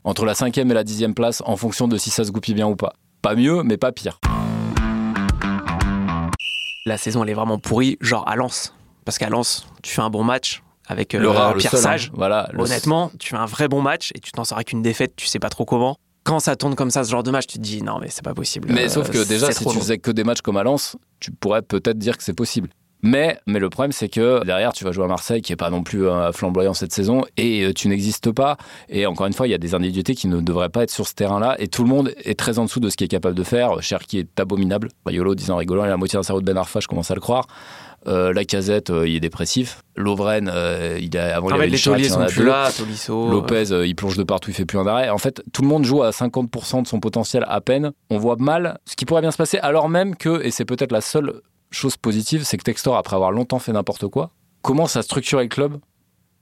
entre 0.03 0.25
la 0.25 0.35
cinquième 0.35 0.71
et 0.73 0.75
la 0.75 0.83
dixième 0.83 1.15
place, 1.15 1.41
en 1.47 1.57
fonction 1.57 1.87
de 1.87 1.97
si 1.97 2.11
ça 2.11 2.25
se 2.25 2.33
goupille 2.33 2.55
bien 2.55 2.67
ou 2.67 2.75
pas. 2.75 2.95
Pas 3.23 3.37
mieux, 3.37 3.63
mais 3.63 3.77
pas 3.77 3.93
pire. 3.93 4.19
La 6.85 6.99
saison, 6.99 7.23
elle 7.23 7.31
est 7.31 7.35
vraiment 7.35 7.59
pourrie, 7.59 7.99
genre 8.01 8.29
à 8.29 8.35
Lens. 8.35 8.75
Parce 9.05 9.19
qu'à 9.19 9.29
Lens, 9.29 9.69
tu 9.85 9.95
fais 9.95 10.03
un 10.03 10.11
bon 10.11 10.25
match, 10.25 10.63
avec 10.89 11.13
le 11.13 11.29
euh, 11.29 11.53
Pierre 11.55 11.75
hein. 11.75 11.79
Sage. 11.79 12.11
Voilà, 12.13 12.49
Honnêtement, 12.59 13.13
tu 13.21 13.31
fais 13.31 13.37
un 13.37 13.47
vrai 13.47 13.69
bon 13.69 13.83
match 13.83 14.11
et 14.17 14.21
tu 14.21 14.33
t'en 14.33 14.43
sors 14.43 14.59
avec 14.59 14.73
une 14.73 14.83
défaite, 14.83 15.15
tu 15.15 15.27
sais 15.27 15.39
pas 15.39 15.49
trop 15.49 15.65
comment 15.65 15.97
quand 16.27 16.41
ça 16.41 16.57
tourne 16.57 16.75
comme 16.75 16.91
ça, 16.91 17.05
ce 17.05 17.11
genre 17.11 17.23
de 17.23 17.31
match, 17.31 17.47
tu 17.47 17.59
te 17.59 17.63
dis 17.63 17.83
non, 17.83 17.99
mais 18.01 18.09
c'est 18.11 18.25
pas 18.25 18.35
possible. 18.35 18.69
Mais 18.71 18.89
sauf 18.89 19.11
que 19.11 19.27
déjà, 19.27 19.53
si 19.53 19.65
tu 19.65 19.79
faisais 19.79 19.99
que 19.99 20.11
des 20.11 20.25
matchs 20.25 20.43
comme 20.43 20.57
à 20.57 20.65
Lens, 20.65 20.97
tu 21.21 21.31
pourrais 21.31 21.63
peut-être 21.63 21.99
dire 21.99 22.17
que 22.17 22.25
c'est 22.25 22.35
possible. 22.35 22.69
Mais, 23.03 23.39
mais 23.47 23.61
le 23.61 23.71
problème, 23.71 23.93
c'est 23.93 24.09
que 24.09 24.45
derrière, 24.45 24.73
tu 24.73 24.83
vas 24.83 24.91
jouer 24.91 25.05
à 25.05 25.07
Marseille, 25.07 25.41
qui 25.41 25.53
est 25.53 25.57
pas 25.57 25.71
non 25.71 25.85
plus 25.85 26.09
euh, 26.09 26.33
flamboyant 26.33 26.75
cette 26.75 26.93
saison, 26.93 27.25
et 27.37 27.63
euh, 27.63 27.73
tu 27.73 27.87
n'existes 27.87 28.33
pas. 28.33 28.57
Et 28.89 29.07
encore 29.07 29.27
une 29.27 29.33
fois, 29.33 29.47
il 29.47 29.51
y 29.51 29.55
a 29.55 29.59
des 29.59 29.75
individualités 29.75 30.15
qui 30.15 30.27
ne 30.27 30.41
devraient 30.41 30.71
pas 30.71 30.83
être 30.83 30.91
sur 30.91 31.07
ce 31.07 31.15
terrain-là, 31.15 31.55
et 31.61 31.69
tout 31.69 31.85
le 31.85 31.89
monde 31.89 32.13
est 32.25 32.37
très 32.37 32.59
en 32.59 32.65
dessous 32.65 32.81
de 32.81 32.89
ce 32.89 32.97
qu'il 32.97 33.05
est 33.05 33.09
capable 33.09 33.37
de 33.37 33.45
faire. 33.45 33.81
Cher 33.81 34.01
qui 34.01 34.19
est 34.19 34.41
abominable. 34.41 34.89
Yolo 35.09 35.37
disant 35.37 35.57
rigolant, 35.57 35.85
il 35.85 35.89
a 35.89 35.91
la 35.91 35.97
moitié 35.97 36.19
d'un 36.19 36.25
cerveau 36.25 36.41
de 36.41 36.47
Ben 36.47 36.57
Arfa, 36.57 36.81
je 36.81 36.89
commence 36.89 37.11
à 37.11 37.15
le 37.15 37.21
croire. 37.21 37.47
Euh, 38.07 38.33
la 38.33 38.45
casette, 38.45 38.91
euh, 38.91 39.09
il 39.09 39.17
est 39.17 39.21
dépressif. 39.21 39.83
Lovren, 39.97 40.49
euh, 40.53 40.99
il 41.01 41.17
a, 41.17 41.37
avant, 41.37 41.51
il 41.51 41.55
avait 41.55 41.67
les 41.67 41.77
Chirac, 41.77 42.05
sont 42.05 42.27
plus 42.27 42.45
là, 42.45 42.71
Tolisso. 42.71 43.31
Lopez, 43.31 43.65
il 43.85 43.97
plonge 43.97 44.17
de 44.17 44.23
partout, 44.23 44.51
il 44.51 44.55
fait 44.55 44.65
plus 44.65 44.79
un 44.79 44.87
arrêt. 44.87 45.11
En 45.11 45.19
fait, 45.19 45.43
tout 45.53 45.63
le 45.63 45.69
monde 45.69 45.85
joue 45.85 46.03
à 46.03 46.11
50% 46.11 46.83
de 46.83 46.87
son 46.87 47.01
potentiel 47.01 47.45
à 47.49 47.61
peine. 47.61 47.93
On 48.11 48.19
voit 48.19 48.37
mal 48.39 48.79
ce 48.85 48.95
qui 48.95 49.05
pourrait 49.05 49.23
bien 49.23 49.33
se 49.33 49.37
passer, 49.37 49.59
alors 49.59 49.89
même 49.89 50.15
que, 50.15 50.43
et 50.45 50.51
c'est 50.51 50.65
peut-être 50.65 50.93
la 50.93 51.01
seule 51.01 51.41
chose 51.71 51.97
positive, 51.97 52.45
c'est 52.45 52.57
que 52.57 52.63
Textor, 52.63 52.97
après 52.97 53.17
avoir 53.17 53.33
longtemps 53.33 53.59
fait 53.59 53.73
n'importe 53.73 54.07
quoi, 54.07 54.31
commence 54.63 54.97
à 54.97 55.03
structurer 55.03 55.43
le 55.43 55.49
club 55.49 55.79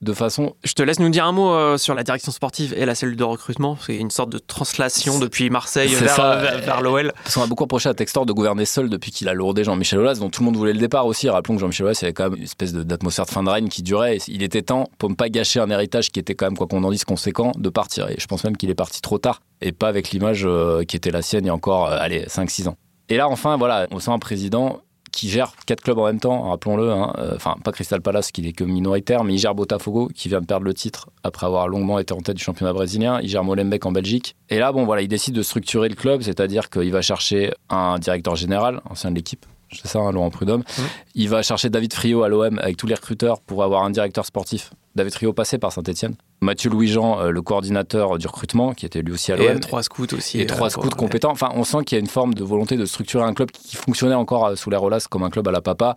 de 0.02 0.12
façon. 0.12 0.54
Je 0.64 0.74
te 0.74 0.82
laisse 0.82 0.98
nous 0.98 1.08
dire 1.08 1.24
un 1.24 1.32
mot 1.32 1.50
euh, 1.50 1.78
sur 1.78 1.94
la 1.94 2.02
direction 2.02 2.32
sportive 2.32 2.74
et 2.76 2.84
la 2.84 2.94
cellule 2.94 3.16
de 3.16 3.24
recrutement. 3.24 3.76
C'est 3.84 3.96
une 3.96 4.10
sorte 4.10 4.30
de 4.30 4.38
translation 4.38 5.18
depuis 5.18 5.50
Marseille 5.50 5.94
vers, 5.94 6.16
vers, 6.60 6.80
l'OL. 6.82 7.12
Parce 7.22 7.34
qu'on 7.34 7.42
a 7.42 7.46
beaucoup 7.46 7.64
reproché 7.64 7.88
à 7.88 7.94
Textor 7.94 8.26
de 8.26 8.32
gouverner 8.32 8.64
seul 8.64 8.88
depuis 8.88 9.10
qu'il 9.10 9.28
a 9.28 9.34
lourdé 9.34 9.64
Jean-Michel 9.64 9.98
Aulas, 10.00 10.16
dont 10.16 10.30
tout 10.30 10.42
le 10.42 10.46
monde 10.46 10.56
voulait 10.56 10.72
le 10.72 10.78
départ 10.78 11.06
aussi. 11.06 11.28
Rappelons 11.28 11.54
que 11.54 11.60
Jean-Michel 11.60 11.86
Aulas, 11.86 11.98
il 12.00 12.04
y 12.04 12.06
avait 12.06 12.12
quand 12.12 12.30
même 12.30 12.38
une 12.38 12.44
espèce 12.44 12.72
d'atmosphère 12.72 13.26
de, 13.26 13.30
fin 13.30 13.42
de 13.42 13.50
règne 13.50 13.68
qui 13.68 13.82
durait. 13.82 14.18
il 14.28 14.42
était 14.42 14.62
temps, 14.62 14.88
pour 14.98 15.10
ne 15.10 15.14
pas 15.14 15.28
gâcher 15.28 15.60
un 15.60 15.70
héritage 15.70 16.10
qui 16.10 16.20
était 16.20 16.34
quand 16.34 16.46
même, 16.46 16.56
quoi 16.56 16.66
qu'on 16.66 16.84
en 16.84 16.90
dise, 16.90 17.04
conséquent, 17.04 17.52
de 17.56 17.68
partir. 17.68 18.08
Et 18.10 18.16
je 18.18 18.26
pense 18.26 18.44
même 18.44 18.56
qu'il 18.56 18.70
est 18.70 18.74
parti 18.74 19.00
trop 19.00 19.18
tard 19.18 19.40
et 19.60 19.72
pas 19.72 19.88
avec 19.88 20.10
l'image 20.10 20.42
euh, 20.44 20.84
qui 20.84 20.96
était 20.96 21.10
la 21.10 21.22
sienne 21.22 21.44
il 21.44 21.48
y 21.48 21.50
a 21.50 21.54
encore, 21.54 21.86
euh, 21.86 21.96
allez, 21.98 22.24
5-6 22.26 22.68
ans. 22.68 22.76
Et 23.08 23.16
là, 23.16 23.28
enfin, 23.28 23.56
voilà, 23.56 23.86
on 23.90 23.98
sent 23.98 24.10
un 24.10 24.18
président 24.18 24.80
qui 25.14 25.28
gère 25.28 25.52
quatre 25.66 25.82
clubs 25.82 25.98
en 25.98 26.06
même 26.06 26.20
temps, 26.20 26.50
rappelons-le. 26.50 26.90
Hein. 26.90 27.12
Euh, 27.18 27.36
enfin, 27.36 27.56
pas 27.62 27.72
Crystal 27.72 28.00
Palace 28.00 28.32
qui 28.32 28.42
n'est 28.42 28.52
que 28.52 28.64
minoritaire, 28.64 29.24
mais 29.24 29.34
il 29.34 29.38
gère 29.38 29.54
Botafogo 29.54 30.08
qui 30.14 30.28
vient 30.28 30.40
de 30.40 30.46
perdre 30.46 30.64
le 30.64 30.74
titre 30.74 31.10
après 31.22 31.46
avoir 31.46 31.68
longuement 31.68 31.98
été 31.98 32.12
en 32.12 32.20
tête 32.20 32.36
du 32.36 32.42
championnat 32.42 32.72
brésilien. 32.72 33.20
Il 33.22 33.28
gère 33.28 33.44
Molenbeek 33.44 33.86
en 33.86 33.92
Belgique. 33.92 34.36
Et 34.50 34.58
là, 34.58 34.72
bon, 34.72 34.84
voilà, 34.84 35.02
il 35.02 35.08
décide 35.08 35.34
de 35.34 35.42
structurer 35.42 35.88
le 35.88 35.94
club, 35.94 36.22
c'est-à-dire 36.22 36.70
qu'il 36.70 36.92
va 36.92 37.02
chercher 37.02 37.52
un 37.70 37.98
directeur 37.98 38.36
général, 38.36 38.80
ancien 38.90 39.10
de 39.10 39.16
l'équipe, 39.16 39.46
c'est 39.72 39.88
ça, 39.88 39.98
hein, 39.98 40.12
Laurent 40.12 40.30
Prudhomme. 40.30 40.60
Mmh. 40.60 40.82
Il 41.14 41.28
va 41.28 41.42
chercher 41.42 41.70
David 41.70 41.92
Friot 41.92 42.22
à 42.22 42.28
l'OM 42.28 42.58
avec 42.58 42.76
tous 42.76 42.86
les 42.86 42.94
recruteurs 42.94 43.40
pour 43.40 43.64
avoir 43.64 43.84
un 43.84 43.90
directeur 43.90 44.24
sportif. 44.24 44.70
David 44.94 45.12
Friot 45.12 45.32
passé 45.32 45.58
par 45.58 45.72
Saint-Etienne. 45.72 46.14
Mathieu 46.44 46.70
Louis-Jean, 46.70 47.20
euh, 47.20 47.30
le 47.30 47.42
coordinateur 47.42 48.18
du 48.18 48.26
recrutement, 48.26 48.72
qui 48.72 48.86
était 48.86 49.02
lui 49.02 49.12
aussi 49.12 49.32
à 49.32 49.36
l'OM. 49.36 49.56
Et 49.56 49.60
trois 49.60 49.82
scouts 49.82 50.14
aussi. 50.14 50.40
Et 50.40 50.46
trois 50.46 50.68
euh, 50.68 50.70
scouts 50.70 50.90
compétents. 50.90 51.32
Enfin, 51.32 51.48
on 51.54 51.64
sent 51.64 51.78
qu'il 51.84 51.96
y 51.96 51.98
a 51.98 52.00
une 52.00 52.06
forme 52.06 52.34
de 52.34 52.44
volonté 52.44 52.76
de 52.76 52.84
structurer 52.84 53.24
un 53.24 53.34
club 53.34 53.50
qui 53.50 53.76
fonctionnait 53.76 54.14
encore 54.14 54.46
euh, 54.46 54.54
sous 54.54 54.70
les 54.70 54.76
Rolas 54.76 55.06
comme 55.10 55.24
un 55.24 55.30
club 55.30 55.48
à 55.48 55.50
la 55.50 55.60
papa, 55.60 55.96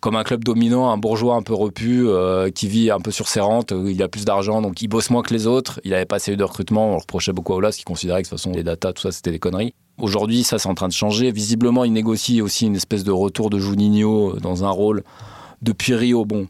comme 0.00 0.16
un 0.16 0.24
club 0.24 0.44
dominant, 0.44 0.90
un 0.90 0.96
bourgeois 0.96 1.34
un 1.34 1.42
peu 1.42 1.54
repu, 1.54 2.06
qui 2.54 2.68
vit 2.68 2.90
un 2.90 3.00
peu 3.00 3.10
sur 3.10 3.28
ses 3.28 3.40
rentes, 3.40 3.72
il 3.72 4.02
a 4.02 4.08
plus 4.08 4.24
d'argent, 4.24 4.62
donc 4.62 4.80
il 4.80 4.88
bosse 4.88 5.10
moins 5.10 5.22
que 5.22 5.34
les 5.34 5.46
autres. 5.46 5.80
Il 5.84 5.90
n'avait 5.90 6.06
pas 6.06 6.16
assez 6.16 6.36
de 6.36 6.44
recrutement, 6.44 6.94
on 6.94 6.98
reprochait 6.98 7.32
beaucoup 7.32 7.52
à 7.54 7.56
Olas, 7.56 7.72
qui 7.72 7.84
considérait 7.84 8.22
que 8.22 8.28
de 8.28 8.30
toute 8.30 8.38
façon 8.38 8.52
les 8.52 8.62
datas, 8.62 8.92
tout 8.92 9.02
ça, 9.02 9.10
c'était 9.12 9.32
des 9.32 9.40
conneries. 9.40 9.74
Aujourd'hui, 10.00 10.44
ça, 10.44 10.58
c'est 10.58 10.68
en 10.68 10.74
train 10.74 10.86
de 10.86 10.92
changer. 10.92 11.32
Visiblement, 11.32 11.84
il 11.84 11.92
négocie 11.92 12.40
aussi 12.40 12.66
une 12.66 12.76
espèce 12.76 13.02
de 13.02 13.10
retour 13.10 13.50
de 13.50 13.58
Juninho 13.58 14.36
dans 14.36 14.64
un 14.64 14.70
rôle 14.70 15.02
depuis 15.62 15.94
Rio. 15.94 16.24
Bon, 16.24 16.46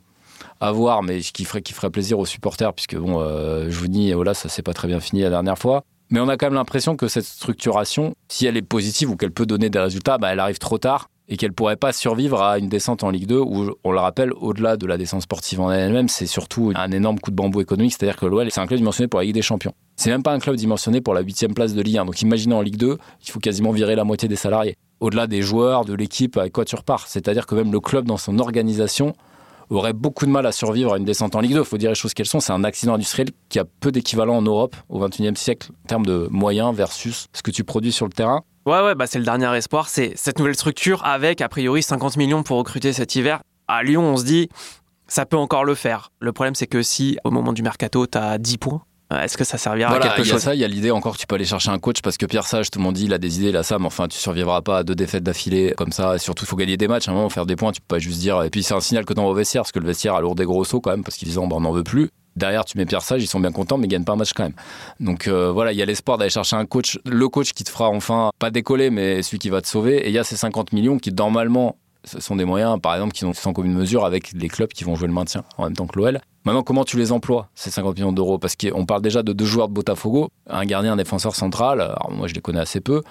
à 0.61 0.73
voir, 0.73 1.03
mais 1.03 1.21
qui 1.21 1.45
ferait, 1.45 1.63
qui 1.63 1.73
ferait 1.73 1.91
plaisir 1.91 2.19
aux 2.19 2.27
supporters, 2.27 2.73
puisque 2.73 2.97
bon, 2.97 3.21
euh, 3.21 3.71
Jouni 3.71 4.11
et 4.11 4.15
Ola, 4.15 4.35
ça 4.35 4.49
s'est 4.49 4.63
pas 4.63 4.75
très 4.75 4.89
bien 4.89 5.01
fini 5.01 5.23
la 5.23 5.31
dernière 5.31 5.59
fois. 5.59 5.85
Mais 6.11 6.21
on 6.21 6.29
a 6.29 6.37
quand 6.37 6.47
même 6.47 6.55
l'impression 6.55 6.97
que 6.97 7.07
cette 7.07 7.25
structuration, 7.25 8.15
si 8.29 8.47
elle 8.47 8.57
est 8.57 8.63
positive 8.63 9.11
ou 9.11 9.17
qu'elle 9.17 9.31
peut 9.31 9.47
donner 9.47 9.69
des 9.69 9.79
résultats, 9.79 10.17
bah, 10.17 10.33
elle 10.33 10.41
arrive 10.41 10.59
trop 10.59 10.79
tard 10.79 11.09
et 11.29 11.37
qu'elle 11.37 11.53
pourrait 11.53 11.77
pas 11.77 11.93
survivre 11.93 12.43
à 12.43 12.59
une 12.59 12.71
descente 12.71 13.05
en 13.05 13.11
Ligue 13.11 13.27
2 13.27 13.39
où, 13.39 13.75
on 13.85 13.93
le 13.93 13.99
rappelle, 13.99 14.33
au-delà 14.33 14.79
de 14.79 14.87
la 14.87 14.97
descente 14.97 15.23
sportive 15.23 15.61
en 15.61 15.71
elle-même, 15.71 16.09
c'est 16.09 16.27
surtout 16.27 16.73
un 16.75 16.91
énorme 16.91 17.19
coup 17.19 17.31
de 17.31 17.37
bambou 17.37 17.61
économique, 17.61 17.93
c'est-à-dire 17.93 18.17
que 18.17 18.25
l'OL, 18.25 18.51
c'est 18.51 18.61
un 18.61 18.67
club 18.67 18.79
dimensionné 18.79 19.09
pour 19.09 19.21
la 19.21 19.27
Ligue 19.27 19.35
des 19.35 19.43
Champions. 19.43 19.75
C'est 19.97 20.11
même 20.11 20.23
pas 20.23 20.33
un 20.33 20.39
club 20.39 20.57
dimensionné 20.57 21.03
pour 21.03 21.13
la 21.13 21.21
huitième 21.21 21.53
place 21.53 21.75
de 21.75 21.83
Ligue 21.83 21.99
1. 21.99 22.07
Donc 22.07 22.23
imaginez 22.23 22.55
en 22.55 22.63
Ligue 22.63 22.77
2, 22.79 22.97
il 23.23 23.31
faut 23.31 23.41
quasiment 23.41 23.73
virer 23.73 23.95
la 23.95 24.05
moitié 24.05 24.29
des 24.29 24.37
salariés. 24.37 24.77
Au-delà 25.01 25.27
des 25.27 25.43
joueurs, 25.43 25.85
de 25.85 25.93
l'équipe, 25.93 26.39
avec 26.39 26.53
quoi 26.53 26.65
tu 26.65 26.75
repars? 26.77 27.07
C'est-à-dire 27.07 27.47
que 27.47 27.55
même 27.55 27.73
le 27.73 27.81
club, 27.81 28.07
dans 28.07 28.17
son 28.17 28.39
organisation, 28.39 29.15
aurait 29.77 29.93
beaucoup 29.93 30.27
de 30.27 30.31
mal 30.31 30.47
à 30.47 30.53
survivre 30.53 30.95
à 30.95 30.99
une 30.99 31.05
descente 31.05 31.35
en 31.35 31.41
Ligue 31.41 31.55
2. 31.55 31.59
Il 31.61 31.65
faut 31.65 31.79
dire 31.79 31.91
les 31.91 31.95
choses 31.95 32.15
qu'elles 32.15 32.27
sont. 32.27 32.41
C'est 32.41 32.53
un 32.53 32.65
accident 32.65 32.95
industriel 32.95 33.29
qui 33.49 33.59
a 33.59 33.65
peu 33.65 33.93
d'équivalent 33.93 34.37
en 34.37 34.43
Europe 34.43 34.77
au 34.89 34.99
XXIe 34.99 35.37
siècle 35.37 35.71
en 35.85 35.89
termes 35.89 36.07
de 36.07 36.29
moyens 36.31 36.75
versus 36.75 37.27
ce 37.33 37.43
que 37.43 37.51
tu 37.51 37.65
produis 37.65 37.93
sur 37.93 38.07
le 38.07 38.13
terrain. 38.13 38.43
Ouais, 38.67 38.83
ouais, 38.83 38.95
bah 38.95 39.07
c'est 39.07 39.19
le 39.19 39.25
dernier 39.25 39.55
espoir. 39.57 39.89
C'est 39.89 40.13
cette 40.17 40.39
nouvelle 40.39 40.55
structure 40.55 41.05
avec, 41.05 41.41
a 41.41 41.49
priori, 41.49 41.83
50 41.83 42.17
millions 42.17 42.43
pour 42.43 42.59
recruter 42.59 42.93
cet 42.93 43.17
hiver. 43.17 43.41
À 43.67 43.83
Lyon, 43.83 44.03
on 44.03 44.17
se 44.17 44.25
dit, 44.25 44.49
ça 45.07 45.25
peut 45.25 45.37
encore 45.37 45.65
le 45.65 45.75
faire. 45.75 46.11
Le 46.21 46.33
problème, 46.33 46.55
c'est 46.55 46.67
que 46.67 46.83
si, 46.83 47.19
au 47.25 47.31
moment 47.31 47.53
du 47.53 47.63
mercato, 47.63 48.07
tu 48.07 48.19
as 48.19 48.39
10 48.39 48.59
points, 48.59 48.83
est-ce 49.11 49.39
que 49.39 49.45
ça 49.45 49.57
servira 49.57 49.95
à 49.95 49.99
quelque 49.99 50.19
chose 50.19 50.27
Il 50.27 50.33
y 50.33 50.37
a 50.37 50.39
ça, 50.39 50.55
il 50.55 50.61
y 50.61 50.65
a 50.65 50.69
l'idée 50.69 50.91
encore 50.91 51.17
tu 51.17 51.27
peux 51.27 51.35
aller 51.35 51.45
chercher 51.45 51.71
un 51.71 51.79
coach 51.79 52.01
parce 52.03 52.17
que 52.17 52.27
Pierre 52.27 52.47
Sage, 52.47 52.71
tout 52.71 52.79
le 52.79 52.85
monde 52.85 52.95
dit, 52.95 53.07
il 53.07 53.13
a 53.13 53.19
des 53.19 53.39
idées, 53.39 53.53
là, 53.53 53.63
ça, 53.63 53.79
mais 53.79 53.87
enfin, 53.87 54.07
tu 54.09 54.19
survivras 54.19 54.63
pas 54.63 54.79
à 54.79 54.83
deux 54.83 54.95
défaites 54.95 55.23
d'affilée 55.23 55.75
comme 55.77 55.93
ça. 55.93 56.17
Et 56.17 56.19
surtout, 56.19 56.45
il 56.45 56.49
faut 56.49 56.57
gagner 56.57 56.77
des 56.77 56.89
matchs, 56.89 57.09
à 57.09 57.13
un 57.13 57.15
moment, 57.15 57.29
faire 57.29 57.47
des 57.47 57.57
points, 57.57 57.73
tu 57.73 57.81
peux 57.81 57.97
pas 57.97 57.99
juste 57.99 58.21
dire. 58.21 58.43
Et 58.43 58.51
puis, 58.51 58.63
c'est 58.63 58.75
un 58.75 58.81
signal 58.81 59.05
que 59.05 59.13
t'envoies 59.13 59.33
au 59.33 59.35
vestiaire 59.35 59.63
parce 59.63 59.73
que 59.73 59.79
le 59.79 59.87
vestiaire 59.87 60.15
a 60.15 60.21
lourd 60.21 60.35
des 60.35 60.45
gros 60.45 60.65
sauts 60.65 60.81
quand 60.81 60.91
même 60.91 61.05
parce 61.05 61.17
qu'ils 61.17 61.29
disent, 61.29 61.39
oh, 61.39 61.49
on 61.51 61.61
n'en 61.61 61.73
veut 61.73 61.83
plus. 61.83 62.11
Derrière, 62.37 62.65
tu 62.65 62.79
mets 62.79 62.87
Pierre 62.87 63.03
Sage, 63.03 63.23
ils 63.23 63.27
sont 63.27 63.41
bien 63.41 63.51
contents, 63.51 63.79
mais 63.79 63.87
ils 63.87 63.91
gagnent 63.91 64.05
pas 64.05 64.13
un 64.13 64.17
match 64.17 64.33
quand 64.33 64.45
même. 64.45 64.55
Donc 65.01 65.27
euh, 65.27 65.51
voilà, 65.51 65.73
il 65.73 65.79
y 65.79 65.83
a 65.83 65.85
l'espoir 65.85 66.19
d'aller 66.19 66.31
chercher 66.31 66.55
un 66.55 66.67
coach, 66.67 67.01
le 67.05 67.29
coach 67.29 67.53
qui 67.53 67.65
te 67.65 67.71
fera 67.71 67.89
enfin 67.89 68.31
pas 68.39 68.53
décoller, 68.53 68.91
mais 68.91 69.23
celui 69.25 69.41
qui 69.41 69.49
va 69.49 69.61
te 69.61 69.67
sauver. 69.67 69.97
Et 70.07 70.09
il 70.09 70.15
y 70.15 70.19
a 70.19 70.25
ces 70.25 70.37
50 70.37 70.73
millions 70.73 70.99
qui, 70.99 71.13
normalement, 71.13 71.77
ce 72.05 72.21
sont 72.21 72.37
des 72.37 72.45
moyens, 72.45 72.81
par 72.81 72.95
exemple, 72.95 73.13
qui 73.13 73.21
sont 73.21 73.33
sans 73.33 73.53
commune 73.53 73.75
mesure 73.75 74.05
avec 74.05 74.33
les 74.33 74.49
clubs 74.49 74.69
qui 74.69 74.85
vont 74.85 74.95
jouer 74.95 75.09
le 75.09 75.15
maintien 75.15 75.45
en 75.57 75.65
même 75.65 75.75
temps 75.75 75.87
que 75.87 75.99
l'OL. 75.99 76.21
Maintenant, 76.45 76.63
comment 76.63 76.85
tu 76.85 76.97
les 76.97 77.13
emploies, 77.13 77.49
ces 77.55 77.71
50 77.71 77.97
millions 77.97 78.13
d'euros? 78.13 78.39
Parce 78.39 78.57
qu'on 78.57 78.87
parle 78.87 79.03
déjà 79.03 79.23
de 79.23 79.33
deux 79.33 79.45
joueurs 79.45 79.69
de 79.69 79.75
Botafogo, 79.75 80.29
un 80.49 80.65
gardien, 80.65 80.95
un 80.95 80.97
défenseur 80.97 81.35
central. 81.35 81.81
Alors, 81.81 82.11
moi, 82.11 82.27
je 82.27 82.35
les 82.35 82.41
connais 82.41 82.61
assez 82.61 82.81
peu. 82.81 83.03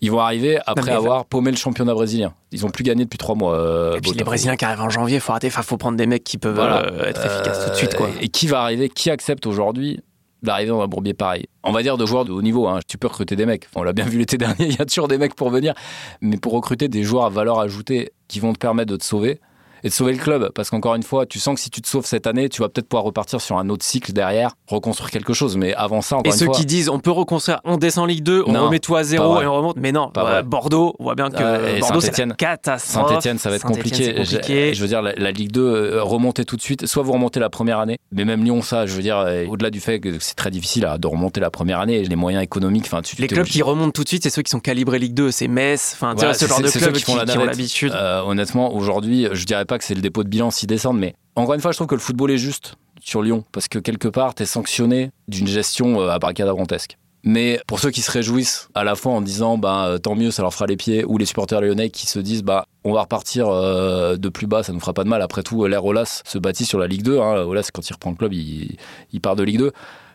Ils 0.00 0.10
vont 0.10 0.20
arriver 0.20 0.58
après 0.66 0.90
avoir 0.90 1.26
paumé 1.26 1.52
le 1.52 1.56
championnat 1.56 1.94
brésilien. 1.94 2.34
Ils 2.50 2.66
ont 2.66 2.70
plus 2.70 2.82
gagné 2.82 3.04
depuis 3.04 3.18
trois 3.18 3.36
mois. 3.36 3.54
Euh, 3.54 3.96
et 3.96 4.00
puis 4.00 4.10
les 4.12 4.24
Brésiliens 4.24 4.56
qui 4.56 4.64
arrivent 4.64 4.80
en 4.80 4.90
janvier, 4.90 5.20
faut 5.20 5.30
arrêter. 5.30 5.46
Enfin, 5.46 5.62
faut 5.62 5.76
prendre 5.76 5.96
des 5.96 6.06
mecs 6.06 6.24
qui 6.24 6.38
peuvent 6.38 6.58
euh, 6.58 7.04
être 7.04 7.24
efficaces 7.24 7.64
tout 7.64 7.70
de 7.70 7.76
suite, 7.76 7.94
quoi. 7.94 8.08
Et 8.20 8.28
qui 8.28 8.48
va 8.48 8.62
arriver 8.62 8.88
Qui 8.88 9.10
accepte 9.10 9.46
aujourd'hui 9.46 10.00
d'arriver 10.42 10.70
dans 10.70 10.80
un 10.80 10.88
bourbier 10.88 11.14
pareil. 11.14 11.46
On 11.62 11.72
va 11.72 11.82
dire 11.82 11.96
de 11.96 12.06
joueurs 12.06 12.24
de 12.24 12.32
haut 12.32 12.42
niveau. 12.42 12.66
Hein. 12.68 12.80
Tu 12.86 12.98
peux 12.98 13.06
recruter 13.06 13.36
des 13.36 13.46
mecs. 13.46 13.66
On 13.74 13.82
l'a 13.82 13.92
bien 13.92 14.04
vu 14.04 14.18
l'été 14.18 14.38
dernier, 14.38 14.66
il 14.66 14.76
y 14.76 14.82
a 14.82 14.86
toujours 14.86 15.08
des 15.08 15.18
mecs 15.18 15.34
pour 15.34 15.50
venir. 15.50 15.74
Mais 16.20 16.36
pour 16.36 16.52
recruter 16.52 16.88
des 16.88 17.02
joueurs 17.02 17.24
à 17.24 17.30
valeur 17.30 17.60
ajoutée 17.60 18.12
qui 18.28 18.40
vont 18.40 18.52
te 18.52 18.58
permettre 18.58 18.90
de 18.90 18.96
te 18.96 19.04
sauver, 19.04 19.40
et 19.84 19.88
de 19.88 19.92
sauver 19.92 20.12
le 20.12 20.18
club. 20.18 20.50
Parce 20.54 20.70
qu'encore 20.70 20.94
une 20.94 21.02
fois, 21.02 21.26
tu 21.26 21.38
sens 21.38 21.54
que 21.54 21.60
si 21.60 21.70
tu 21.70 21.80
te 21.80 21.88
sauves 21.88 22.06
cette 22.06 22.26
année, 22.26 22.48
tu 22.48 22.62
vas 22.62 22.68
peut-être 22.68 22.88
pouvoir 22.88 23.04
repartir 23.04 23.40
sur 23.40 23.58
un 23.58 23.68
autre 23.68 23.84
cycle 23.84 24.12
derrière, 24.12 24.52
reconstruire 24.66 25.10
quelque 25.10 25.32
chose. 25.32 25.56
Mais 25.56 25.74
avant 25.74 26.00
ça, 26.00 26.16
encore 26.16 26.32
et 26.32 26.36
ceux 26.36 26.48
qui 26.48 26.66
disent 26.66 26.88
on 26.88 26.98
peut 26.98 27.10
reconstruire, 27.10 27.60
on 27.64 27.76
descend 27.76 28.08
Ligue 28.08 28.22
2, 28.22 28.44
on 28.46 28.52
remet 28.64 28.78
tout 28.78 28.96
à 28.96 29.04
zéro 29.04 29.40
et 29.40 29.46
on 29.46 29.54
remonte. 29.54 29.76
Mais 29.76 29.92
non, 29.92 30.10
Bordeaux, 30.44 30.94
on 30.98 31.04
voit 31.04 31.14
bien 31.14 31.30
que 31.30 31.42
euh, 31.42 31.78
Bordeaux, 31.80 32.00
c'est 32.00 32.36
catastrophe. 32.36 33.08
Saint-Etienne, 33.08 33.38
ça 33.38 33.50
va 33.50 33.56
être 33.56 33.66
compliqué. 33.66 34.24
Je, 34.24 34.80
veux 34.80 34.88
dire, 34.88 35.02
la, 35.02 35.32
Ligue 35.32 35.52
2, 35.52 35.60
euh, 35.60 36.02
remonter 36.02 36.44
tout 36.44 36.56
de 36.56 36.62
suite. 36.62 36.86
Soit 36.86 37.02
vous 37.02 37.12
remontez 37.12 37.40
la 37.40 37.50
première 37.50 37.78
année, 37.78 37.98
mais 38.10 38.24
même 38.24 38.44
Lyon, 38.44 38.62
ça, 38.62 38.86
je 38.86 38.94
veux 38.94 39.02
dire, 39.02 39.18
euh, 39.18 39.46
au-delà 39.46 39.70
du 39.70 39.80
fait 39.80 40.00
que 40.00 40.18
c'est 40.20 40.34
très 40.34 40.50
difficile 40.50 40.88
de 40.98 41.06
remonter 41.06 41.40
la 41.40 41.50
première 41.50 41.80
année, 41.80 42.02
les 42.02 42.16
moyens 42.16 42.42
économiques. 42.42 42.84
Enfin, 42.86 43.00
les 43.18 43.26
clubs 43.26 43.46
qui 43.46 43.62
remontent 43.62 43.92
tout 43.92 44.04
de 44.04 44.08
suite, 44.08 44.22
c'est 44.22 44.30
ceux 44.30 44.42
qui 44.42 44.50
sont 44.50 44.60
calibrés 44.60 44.98
Ligue 44.98 45.14
2, 45.14 45.30
c'est 45.30 45.48
Metz, 45.48 45.92
enfin, 45.94 46.14
ce 46.32 46.46
genre 46.46 46.60
de 46.60 46.70
clubs 46.70 46.92
qui, 46.92 47.02
font 47.02 47.16
l'habitude. 47.16 47.92
honnêtement, 48.26 48.74
aujourd'hui, 48.74 49.28
je 49.32 49.44
dirais 49.44 49.64
pas 49.64 49.71
que 49.78 49.84
c'est 49.84 49.94
le 49.94 50.00
dépôt 50.00 50.24
de 50.24 50.28
bilan 50.28 50.50
s'y 50.50 50.66
descendent. 50.66 50.98
Mais 50.98 51.14
encore 51.36 51.54
une 51.54 51.60
fois, 51.60 51.72
je 51.72 51.78
trouve 51.78 51.86
que 51.86 51.94
le 51.94 52.00
football 52.00 52.30
est 52.30 52.38
juste 52.38 52.76
sur 53.00 53.22
Lyon, 53.22 53.44
parce 53.52 53.68
que 53.68 53.78
quelque 53.78 54.08
part, 54.08 54.34
tu 54.34 54.44
es 54.44 54.46
sanctionné 54.46 55.10
d'une 55.28 55.46
gestion 55.46 56.00
euh, 56.00 56.08
abracadabrantesque. 56.10 56.98
Mais 57.24 57.60
pour 57.66 57.78
ceux 57.78 57.90
qui 57.90 58.00
se 58.00 58.10
réjouissent 58.10 58.68
à 58.74 58.82
la 58.82 58.96
fois 58.96 59.12
en 59.12 59.20
disant 59.20 59.56
bah 59.56 59.86
euh, 59.86 59.98
tant 59.98 60.16
mieux 60.16 60.32
ça 60.32 60.42
leur 60.42 60.52
fera 60.52 60.66
les 60.66 60.76
pieds 60.76 61.04
ou 61.04 61.18
les 61.18 61.24
supporters 61.24 61.60
lyonnais 61.60 61.88
qui 61.88 62.08
se 62.08 62.18
disent 62.18 62.42
bah 62.42 62.66
on 62.82 62.92
va 62.92 63.02
repartir 63.02 63.48
euh, 63.48 64.16
de 64.16 64.28
plus 64.28 64.48
bas 64.48 64.64
ça 64.64 64.72
nous 64.72 64.80
fera 64.80 64.92
pas 64.92 65.04
de 65.04 65.08
mal 65.08 65.22
après 65.22 65.44
tout 65.44 65.64
l'air 65.66 65.84
Olas 65.84 66.22
se 66.24 66.38
bâtit 66.38 66.64
sur 66.64 66.80
la 66.80 66.88
Ligue 66.88 67.02
2 67.02 67.20
hein. 67.20 67.44
Olas 67.44 67.70
quand 67.72 67.88
il 67.88 67.92
reprend 67.92 68.10
le 68.10 68.16
club 68.16 68.32
il, 68.32 68.76
il 69.12 69.20
part 69.20 69.36
de 69.36 69.44
Ligue 69.44 69.58
2 69.58 69.72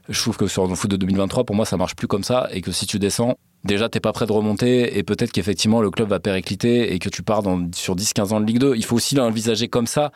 je 0.10 0.22
trouve 0.22 0.38
que 0.38 0.48
sur 0.48 0.68
le 0.68 0.76
foot 0.76 0.90
de 0.92 0.98
2023 0.98 1.44
pour 1.44 1.56
moi 1.56 1.66
ça 1.66 1.78
marche 1.78 1.96
plus 1.96 2.08
comme 2.08 2.24
ça 2.24 2.48
et 2.52 2.62
que 2.62 2.72
si 2.72 2.86
tu 2.86 3.00
descends 3.00 3.38
déjà 3.64 3.90
t'es 3.90 4.00
pas 4.00 4.14
prêt 4.14 4.26
de 4.26 4.32
remonter 4.32 4.98
et 4.98 5.04
peut-être 5.04 5.32
qu'effectivement 5.32 5.82
le 5.82 5.90
club 5.90 6.10
va 6.10 6.20
péricliter 6.20 6.94
et 6.94 7.00
que 7.00 7.10
tu 7.10 7.24
pars 7.24 7.44
sur 7.74 7.96
10-15 7.96 8.34
ans 8.34 8.40
de 8.40 8.46
Ligue 8.46 8.60
2 8.60 8.76
il 8.76 8.86
faut 8.86 8.96
aussi 8.96 9.16
l'envisager 9.16 9.68
comme 9.68 9.88
ça 9.88 10.12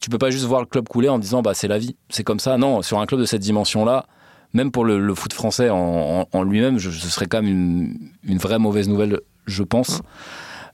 tu 0.00 0.08
peux 0.08 0.18
pas 0.18 0.30
juste 0.30 0.44
voir 0.44 0.60
le 0.60 0.66
club 0.66 0.88
couler 0.88 1.08
en 1.08 1.18
disant 1.18 1.42
bah 1.42 1.54
c'est 1.54 1.68
la 1.68 1.78
vie, 1.78 1.96
c'est 2.08 2.24
comme 2.24 2.40
ça. 2.40 2.56
Non, 2.56 2.82
sur 2.82 2.98
un 2.98 3.06
club 3.06 3.20
de 3.20 3.26
cette 3.26 3.42
dimension-là, 3.42 4.06
même 4.54 4.72
pour 4.72 4.84
le, 4.84 5.14
foot 5.14 5.32
français 5.32 5.68
en, 5.70 6.42
lui-même, 6.42 6.78
ce 6.78 6.90
serait 6.90 7.26
quand 7.26 7.42
même 7.42 7.94
une, 8.24 8.38
vraie 8.38 8.58
mauvaise 8.58 8.88
nouvelle, 8.88 9.20
je 9.46 9.62
pense. 9.62 10.00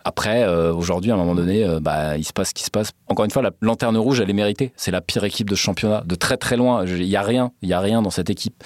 Après, 0.09 0.45
euh, 0.45 0.73
aujourd'hui, 0.73 1.11
à 1.11 1.15
un 1.15 1.17
moment 1.17 1.35
donné, 1.35 1.65
euh, 1.65 1.81
bah, 1.81 2.17
il 2.17 2.25
se 2.25 2.33
passe 2.33 2.51
ce 2.51 2.55
qui 2.55 2.63
se 2.63 2.71
passe. 2.71 2.93
Encore 3.09 3.25
une 3.25 3.33
fois, 3.33 3.43
la 3.43 3.51
lanterne 3.61 3.97
rouge, 3.97 4.21
elle 4.21 4.31
est 4.31 4.35
méritée. 4.35 4.73
C'est 4.77 4.93
la 4.93 5.01
pire 5.01 5.25
équipe 5.25 5.51
de 5.51 5.57
championnat, 5.57 6.05
de 6.07 6.15
très 6.15 6.37
très 6.37 6.57
loin. 6.57 6.85
Il 6.87 7.03
y 7.03 7.17
a 7.17 7.23
rien, 7.23 7.51
il 7.61 7.69
y 7.69 7.73
a 7.73 7.81
rien 7.81 8.03
dans 8.03 8.11
cette 8.11 8.31
équipe. 8.31 8.63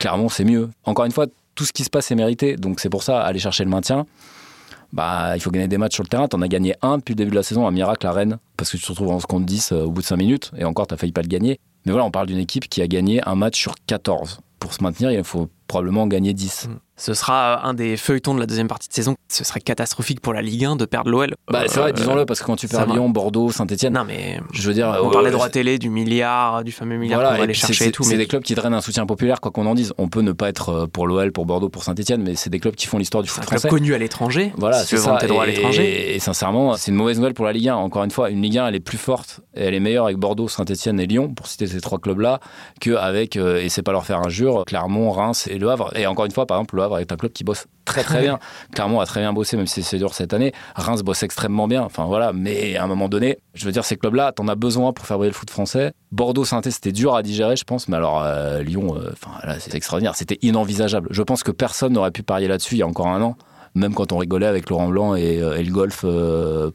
Clairement, 0.00 0.28
c'est 0.28 0.42
mieux. 0.42 0.68
Encore 0.82 1.04
une 1.04 1.12
fois, 1.12 1.26
tout 1.54 1.64
ce 1.64 1.72
qui 1.72 1.84
se 1.84 1.90
passe 1.90 2.10
est 2.10 2.16
mérité. 2.16 2.56
Donc 2.56 2.80
c'est 2.80 2.88
pour 2.90 3.04
ça, 3.04 3.20
aller 3.20 3.38
chercher 3.38 3.62
le 3.62 3.70
maintien 3.70 4.04
bah, 4.92 5.36
il 5.36 5.40
faut 5.40 5.52
gagner 5.52 5.68
des 5.68 5.78
matchs 5.78 5.94
sur 5.94 6.02
le 6.02 6.08
terrain. 6.08 6.26
Tu 6.26 6.36
en 6.36 6.42
as 6.42 6.48
gagné 6.48 6.74
un 6.82 6.98
depuis 6.98 7.12
le 7.12 7.18
début 7.18 7.30
de 7.30 7.36
la 7.36 7.42
saison, 7.44 7.66
un 7.66 7.70
miracle 7.70 8.04
à 8.06 8.12
Rennes, 8.12 8.38
parce 8.56 8.72
que 8.72 8.76
tu 8.76 8.82
te 8.82 8.88
retrouves 8.88 9.10
en 9.10 9.20
compte 9.20 9.46
10 9.46 9.70
euh, 9.70 9.84
au 9.84 9.90
bout 9.90 10.00
de 10.00 10.06
5 10.06 10.16
minutes, 10.16 10.50
et 10.56 10.64
encore, 10.64 10.88
tu 10.88 10.96
failli 10.96 11.12
pas 11.12 11.22
le 11.22 11.28
gagner. 11.28 11.60
Mais 11.86 11.92
voilà, 11.92 12.04
on 12.04 12.10
parle 12.10 12.26
d'une 12.26 12.38
équipe 12.38 12.68
qui 12.68 12.82
a 12.82 12.88
gagné 12.88 13.20
un 13.26 13.36
match 13.36 13.56
sur 13.56 13.74
14. 13.86 14.40
Pour 14.60 14.72
se 14.72 14.82
maintenir, 14.82 15.10
il 15.10 15.24
faut 15.24 15.48
probablement 15.66 16.06
gagner 16.06 16.32
10 16.32 16.68
ce 17.00 17.14
sera 17.14 17.66
un 17.66 17.72
des 17.72 17.96
feuilletons 17.96 18.34
de 18.34 18.40
la 18.40 18.46
deuxième 18.46 18.68
partie 18.68 18.88
de 18.88 18.92
saison. 18.92 19.16
Ce 19.28 19.42
serait 19.42 19.60
catastrophique 19.60 20.20
pour 20.20 20.34
la 20.34 20.42
Ligue 20.42 20.66
1 20.66 20.76
de 20.76 20.84
perdre 20.84 21.10
l'OL. 21.10 21.34
Bah, 21.50 21.62
c'est 21.66 21.80
vrai, 21.80 21.94
disons-le, 21.94 22.26
parce 22.26 22.40
que 22.40 22.44
quand 22.44 22.56
tu 22.56 22.68
perds 22.68 22.86
Lyon, 22.86 23.08
Bordeaux, 23.08 23.50
Saint-Etienne. 23.50 23.94
Non, 23.94 24.04
mais. 24.04 24.38
Je 24.52 24.68
veux 24.68 24.74
dire. 24.74 25.00
On 25.02 25.10
parlait 25.10 25.30
de 25.30 25.34
droit 25.34 25.48
télé, 25.48 25.78
du 25.78 25.88
milliard, 25.88 26.62
du 26.62 26.72
fameux 26.72 26.98
milliard 26.98 27.22
qu'on 27.22 27.38
va 27.38 27.42
aller 27.44 27.54
chercher 27.54 27.86
et 27.86 27.90
tout. 27.90 28.04
C'est 28.04 28.18
des 28.18 28.26
clubs 28.26 28.42
qui 28.42 28.54
drainent 28.54 28.74
un 28.74 28.82
soutien 28.82 29.06
populaire, 29.06 29.40
quoi 29.40 29.50
qu'on 29.50 29.64
en 29.64 29.74
dise. 29.74 29.94
On 29.96 30.08
peut 30.08 30.20
ne 30.20 30.32
pas 30.32 30.50
être 30.50 30.68
euh, 30.68 30.86
pour 30.86 31.06
l'OL, 31.06 31.32
pour 31.32 31.46
Bordeaux, 31.46 31.70
pour 31.70 31.84
Saint-Etienne, 31.84 32.22
mais 32.22 32.34
c'est 32.34 32.50
des 32.50 32.60
clubs 32.60 32.74
qui 32.74 32.86
font 32.86 32.98
l'histoire 32.98 33.22
du 33.22 33.30
foot 33.30 33.44
français. 33.44 33.68
club 33.68 33.80
connu 33.80 33.94
à 33.94 33.98
l'étranger. 33.98 34.52
Voilà, 34.58 34.84
c'est 34.84 34.98
ça. 34.98 35.16
Droits 35.26 35.44
à 35.44 35.46
l'étranger. 35.46 36.14
Et, 36.14 36.18
sincèrement, 36.18 36.76
c'est 36.76 36.90
une 36.90 36.96
mauvaise 36.96 37.16
nouvelle 37.16 37.34
pour 37.34 37.46
la 37.46 37.52
Ligue 37.52 37.68
1. 37.68 37.76
Encore 37.76 38.04
une 38.04 38.10
fois, 38.10 38.28
une 38.28 38.42
Ligue 38.42 38.58
1, 38.58 38.66
elle 38.66 38.74
est 38.74 38.80
plus 38.80 38.98
forte 38.98 39.40
et 39.54 39.62
elle 39.62 39.74
est 39.74 39.80
meilleure 39.80 40.04
avec 40.04 40.18
Bordeaux, 40.18 40.48
Saint-Etienne 40.48 41.00
et 41.00 41.06
Lyon, 41.06 41.32
pour 41.32 41.46
citer 41.46 41.66
ces 41.66 41.80
trois 41.80 41.98
clubs-là, 41.98 42.40
qu'avec, 42.80 43.36
euh, 43.36 43.62
et 43.62 43.70
c'est 43.70 43.82
pas 43.82 43.92
leur 43.92 44.04
faire 44.04 44.20
injure, 44.20 44.49
Clermont, 44.66 45.10
Reims 45.10 45.48
et 45.50 45.58
Le 45.58 45.68
Havre. 45.70 45.96
Et 45.96 46.06
encore 46.06 46.24
une 46.24 46.32
fois, 46.32 46.46
par 46.46 46.58
exemple, 46.58 46.76
Le 46.76 46.82
Havre 46.82 46.98
est 46.98 47.12
un 47.12 47.16
club 47.16 47.32
qui 47.32 47.44
bosse 47.44 47.66
très 47.84 48.02
très 48.02 48.20
bien. 48.22 48.38
Clermont 48.74 49.00
a 49.00 49.06
très 49.06 49.20
bien 49.20 49.32
bossé, 49.32 49.56
même 49.56 49.66
si 49.66 49.82
c'est 49.82 49.98
dur 49.98 50.14
cette 50.14 50.32
année. 50.32 50.52
Reims 50.76 51.02
bosse 51.02 51.22
extrêmement 51.22 51.68
bien. 51.68 51.82
Enfin 51.82 52.04
voilà, 52.04 52.32
mais 52.32 52.76
à 52.76 52.84
un 52.84 52.86
moment 52.86 53.08
donné, 53.08 53.38
je 53.54 53.64
veux 53.66 53.72
dire, 53.72 53.84
ces 53.84 53.96
clubs-là, 53.96 54.32
t'en 54.32 54.48
as 54.48 54.54
besoin 54.54 54.92
pour 54.92 55.06
faire 55.06 55.18
briller 55.18 55.30
le 55.30 55.34
foot 55.34 55.50
français. 55.50 55.92
Bordeaux, 56.12 56.44
saint 56.44 56.60
c'était 56.62 56.92
dur 56.92 57.14
à 57.14 57.22
digérer, 57.22 57.56
je 57.56 57.64
pense, 57.64 57.88
mais 57.88 57.96
alors 57.96 58.22
euh, 58.22 58.62
Lyon, 58.62 58.94
euh, 58.96 59.10
enfin 59.12 59.30
là, 59.46 59.56
c'est 59.58 59.74
extraordinaire. 59.74 60.14
C'était 60.14 60.38
inenvisageable. 60.42 61.08
Je 61.10 61.22
pense 61.22 61.42
que 61.42 61.50
personne 61.50 61.92
n'aurait 61.92 62.10
pu 62.10 62.22
parier 62.22 62.48
là-dessus 62.48 62.76
il 62.76 62.78
y 62.78 62.82
a 62.82 62.86
encore 62.86 63.08
un 63.08 63.22
an, 63.22 63.36
même 63.74 63.94
quand 63.94 64.12
on 64.12 64.18
rigolait 64.18 64.46
avec 64.46 64.68
Laurent 64.70 64.88
Blanc 64.88 65.14
et, 65.14 65.40
euh, 65.40 65.62
le 65.62 65.72
golf 65.72 66.04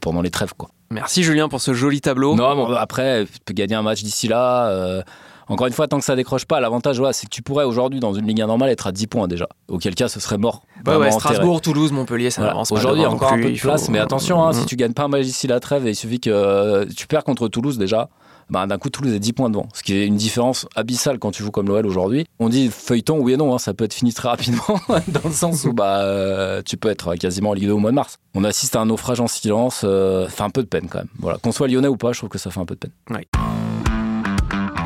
pendant 0.00 0.22
les 0.22 0.30
trêves, 0.30 0.54
quoi. 0.56 0.70
Merci 0.90 1.24
Julien 1.24 1.48
pour 1.48 1.60
ce 1.60 1.74
joli 1.74 2.00
tableau. 2.00 2.36
Non, 2.36 2.54
bon, 2.54 2.72
après, 2.74 3.24
tu 3.24 3.40
peux 3.44 3.54
gagner 3.54 3.74
un 3.74 3.82
match 3.82 4.02
d'ici 4.02 4.28
là. 4.28 5.02
Encore 5.48 5.66
une 5.66 5.72
fois, 5.72 5.86
tant 5.88 5.98
que 5.98 6.04
ça 6.04 6.16
décroche 6.16 6.44
pas, 6.44 6.60
l'avantage, 6.60 6.98
voilà, 6.98 7.12
c'est 7.12 7.26
que 7.26 7.30
tu 7.30 7.42
pourrais 7.42 7.64
aujourd'hui, 7.64 8.00
dans 8.00 8.12
une 8.14 8.26
Ligue 8.26 8.40
1 8.42 8.46
normale, 8.46 8.70
être 8.70 8.86
à 8.86 8.92
10 8.92 9.06
points 9.06 9.28
déjà. 9.28 9.48
Auquel 9.68 9.94
cas, 9.94 10.08
ce 10.08 10.18
serait 10.20 10.38
mort. 10.38 10.62
Ouais, 10.78 10.82
Vraiment 10.94 11.04
ouais. 11.06 11.10
Strasbourg, 11.12 11.60
Toulouse, 11.60 11.92
Montpellier, 11.92 12.30
ça 12.30 12.42
Voilà. 12.42 12.60
Aujourd'hui, 12.70 13.00
il 13.00 13.02
y 13.02 13.06
a 13.06 13.08
devant 13.08 13.16
encore 13.16 13.30
non 13.32 13.36
un 13.36 13.40
peu 13.40 13.44
plus, 13.46 13.52
de 13.54 13.58
faut- 13.58 13.68
place, 13.68 13.88
mais 13.88 13.98
attention, 13.98 14.42
hein, 14.44 14.50
Mm. 14.50 14.54
si 14.54 14.66
tu 14.66 14.76
gagnes 14.76 14.92
pas 14.92 15.04
un 15.04 15.08
match 15.08 15.22
d'ici 15.24 15.46
la 15.46 15.60
trêve 15.60 15.86
et 15.86 15.90
il 15.90 15.96
suffit 15.96 16.20
que 16.20 16.30
euh, 16.30 16.84
tu 16.96 17.06
perds 17.06 17.24
contre 17.24 17.48
Toulouse 17.48 17.78
déjà, 17.78 18.08
bah, 18.48 18.64
d'un 18.66 18.78
coup 18.78 18.90
Toulouse 18.90 19.12
est 19.12 19.18
10 19.18 19.32
points 19.32 19.50
devant, 19.50 19.68
ce 19.74 19.82
qui 19.82 19.92
est 19.94 20.06
une 20.06 20.14
différence 20.16 20.66
abyssale 20.76 21.18
quand 21.18 21.32
tu 21.32 21.42
joues 21.42 21.50
comme 21.50 21.66
l'OL 21.66 21.84
aujourd'hui. 21.86 22.26
On 22.38 22.48
dit 22.48 22.68
feuilleton, 22.68 23.18
oui 23.18 23.32
et 23.32 23.36
non, 23.36 23.52
hein, 23.54 23.58
ça 23.58 23.74
peut 23.74 23.84
être 23.84 23.94
fini 23.94 24.12
très 24.12 24.28
rapidement, 24.28 24.62
dans 24.88 25.20
le 25.24 25.32
sens 25.32 25.64
où 25.64 25.72
bah, 25.72 26.00
euh, 26.02 26.62
tu 26.64 26.76
peux 26.76 26.88
être 26.88 27.14
quasiment 27.16 27.50
en 27.50 27.54
Ligue 27.54 27.66
2 27.66 27.72
au 27.72 27.78
mois 27.78 27.90
de 27.90 27.96
mars. 27.96 28.18
On 28.34 28.44
assiste 28.44 28.76
à 28.76 28.80
un 28.80 28.86
naufrage 28.86 29.20
en 29.20 29.26
silence, 29.26 29.82
euh, 29.84 30.24
ça 30.26 30.30
fait 30.30 30.42
un 30.44 30.50
peu 30.50 30.62
de 30.62 30.68
peine 30.68 30.86
quand 30.88 30.98
même. 30.98 31.08
Voilà. 31.18 31.38
Qu'on 31.38 31.50
soit 31.52 31.66
lyonnais 31.68 31.88
ou 31.88 31.96
pas, 31.96 32.12
je 32.12 32.18
trouve 32.18 32.30
que 32.30 32.38
ça 32.38 32.50
fait 32.50 32.60
un 32.60 32.66
peu 32.66 32.74
de 32.74 32.80
peine. 32.80 32.92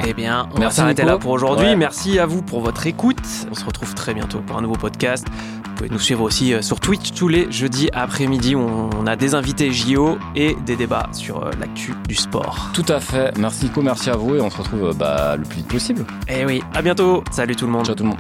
Eh 0.07 0.15
bien, 0.15 0.49
on 0.51 0.55
va 0.55 0.61
Merci, 0.61 0.77
s'arrêter 0.79 1.03
Nico. 1.03 1.13
là 1.13 1.19
pour 1.19 1.31
aujourd'hui. 1.33 1.67
Ouais. 1.67 1.77
Merci 1.77 2.19
à 2.19 2.27
vous 2.27 2.43
pour 2.43 2.61
votre 2.61 2.87
écoute. 2.87 3.19
On 3.51 3.55
se 3.55 3.65
retrouve 3.65 3.95
très 3.95 4.15
bientôt 4.15 4.41
pour 4.41 4.57
un 4.57 4.63
nouveau 4.63 4.77
podcast. 4.77 5.27
Vous 5.65 5.75
pouvez 5.75 5.91
nous 5.91 5.99
suivre 5.99 6.23
aussi 6.23 6.53
euh, 6.55 6.63
sur 6.63 6.81
Twitch 6.81 7.13
tous 7.13 7.29
les 7.29 7.51
jeudis 7.53 7.91
après-midi. 7.93 8.55
où 8.55 8.61
On 8.61 9.07
a 9.07 9.17
des 9.17 9.35
invités 9.35 9.73
JO 9.73 10.19
et 10.35 10.55
des 10.67 10.77
débats 10.77 11.09
sur 11.13 11.45
euh, 11.45 11.51
l'actu 11.61 11.95
du 12.09 12.15
sport. 12.15 12.71
Tout 12.73 12.85
à 12.89 13.01
fait. 13.01 13.37
Merci 13.39 13.67
Nico, 13.67 13.83
merci 13.83 14.11
à 14.11 14.17
vous 14.17 14.37
et 14.37 14.41
on 14.41 14.51
se 14.51 14.57
retrouve 14.59 14.85
euh, 14.89 14.93
bah, 14.95 15.37
le 15.37 15.45
plus 15.45 15.59
vite 15.59 15.69
possible. 15.69 16.05
Eh 16.29 16.45
oui, 16.47 16.63
à 16.75 16.83
bientôt. 16.83 17.23
Salut 17.31 17.55
tout 17.57 17.67
le 17.67 17.73
monde. 17.73 17.85
Ciao 17.87 17.95
tout 17.95 18.05
le 18.05 18.11
monde. 18.11 18.19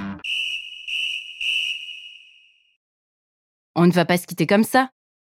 On 3.75 3.87
ne 3.87 3.93
va 3.93 4.05
pas 4.05 4.19
se 4.19 4.27
quitter 4.27 4.47
comme 4.47 4.65
ça. 4.65 4.91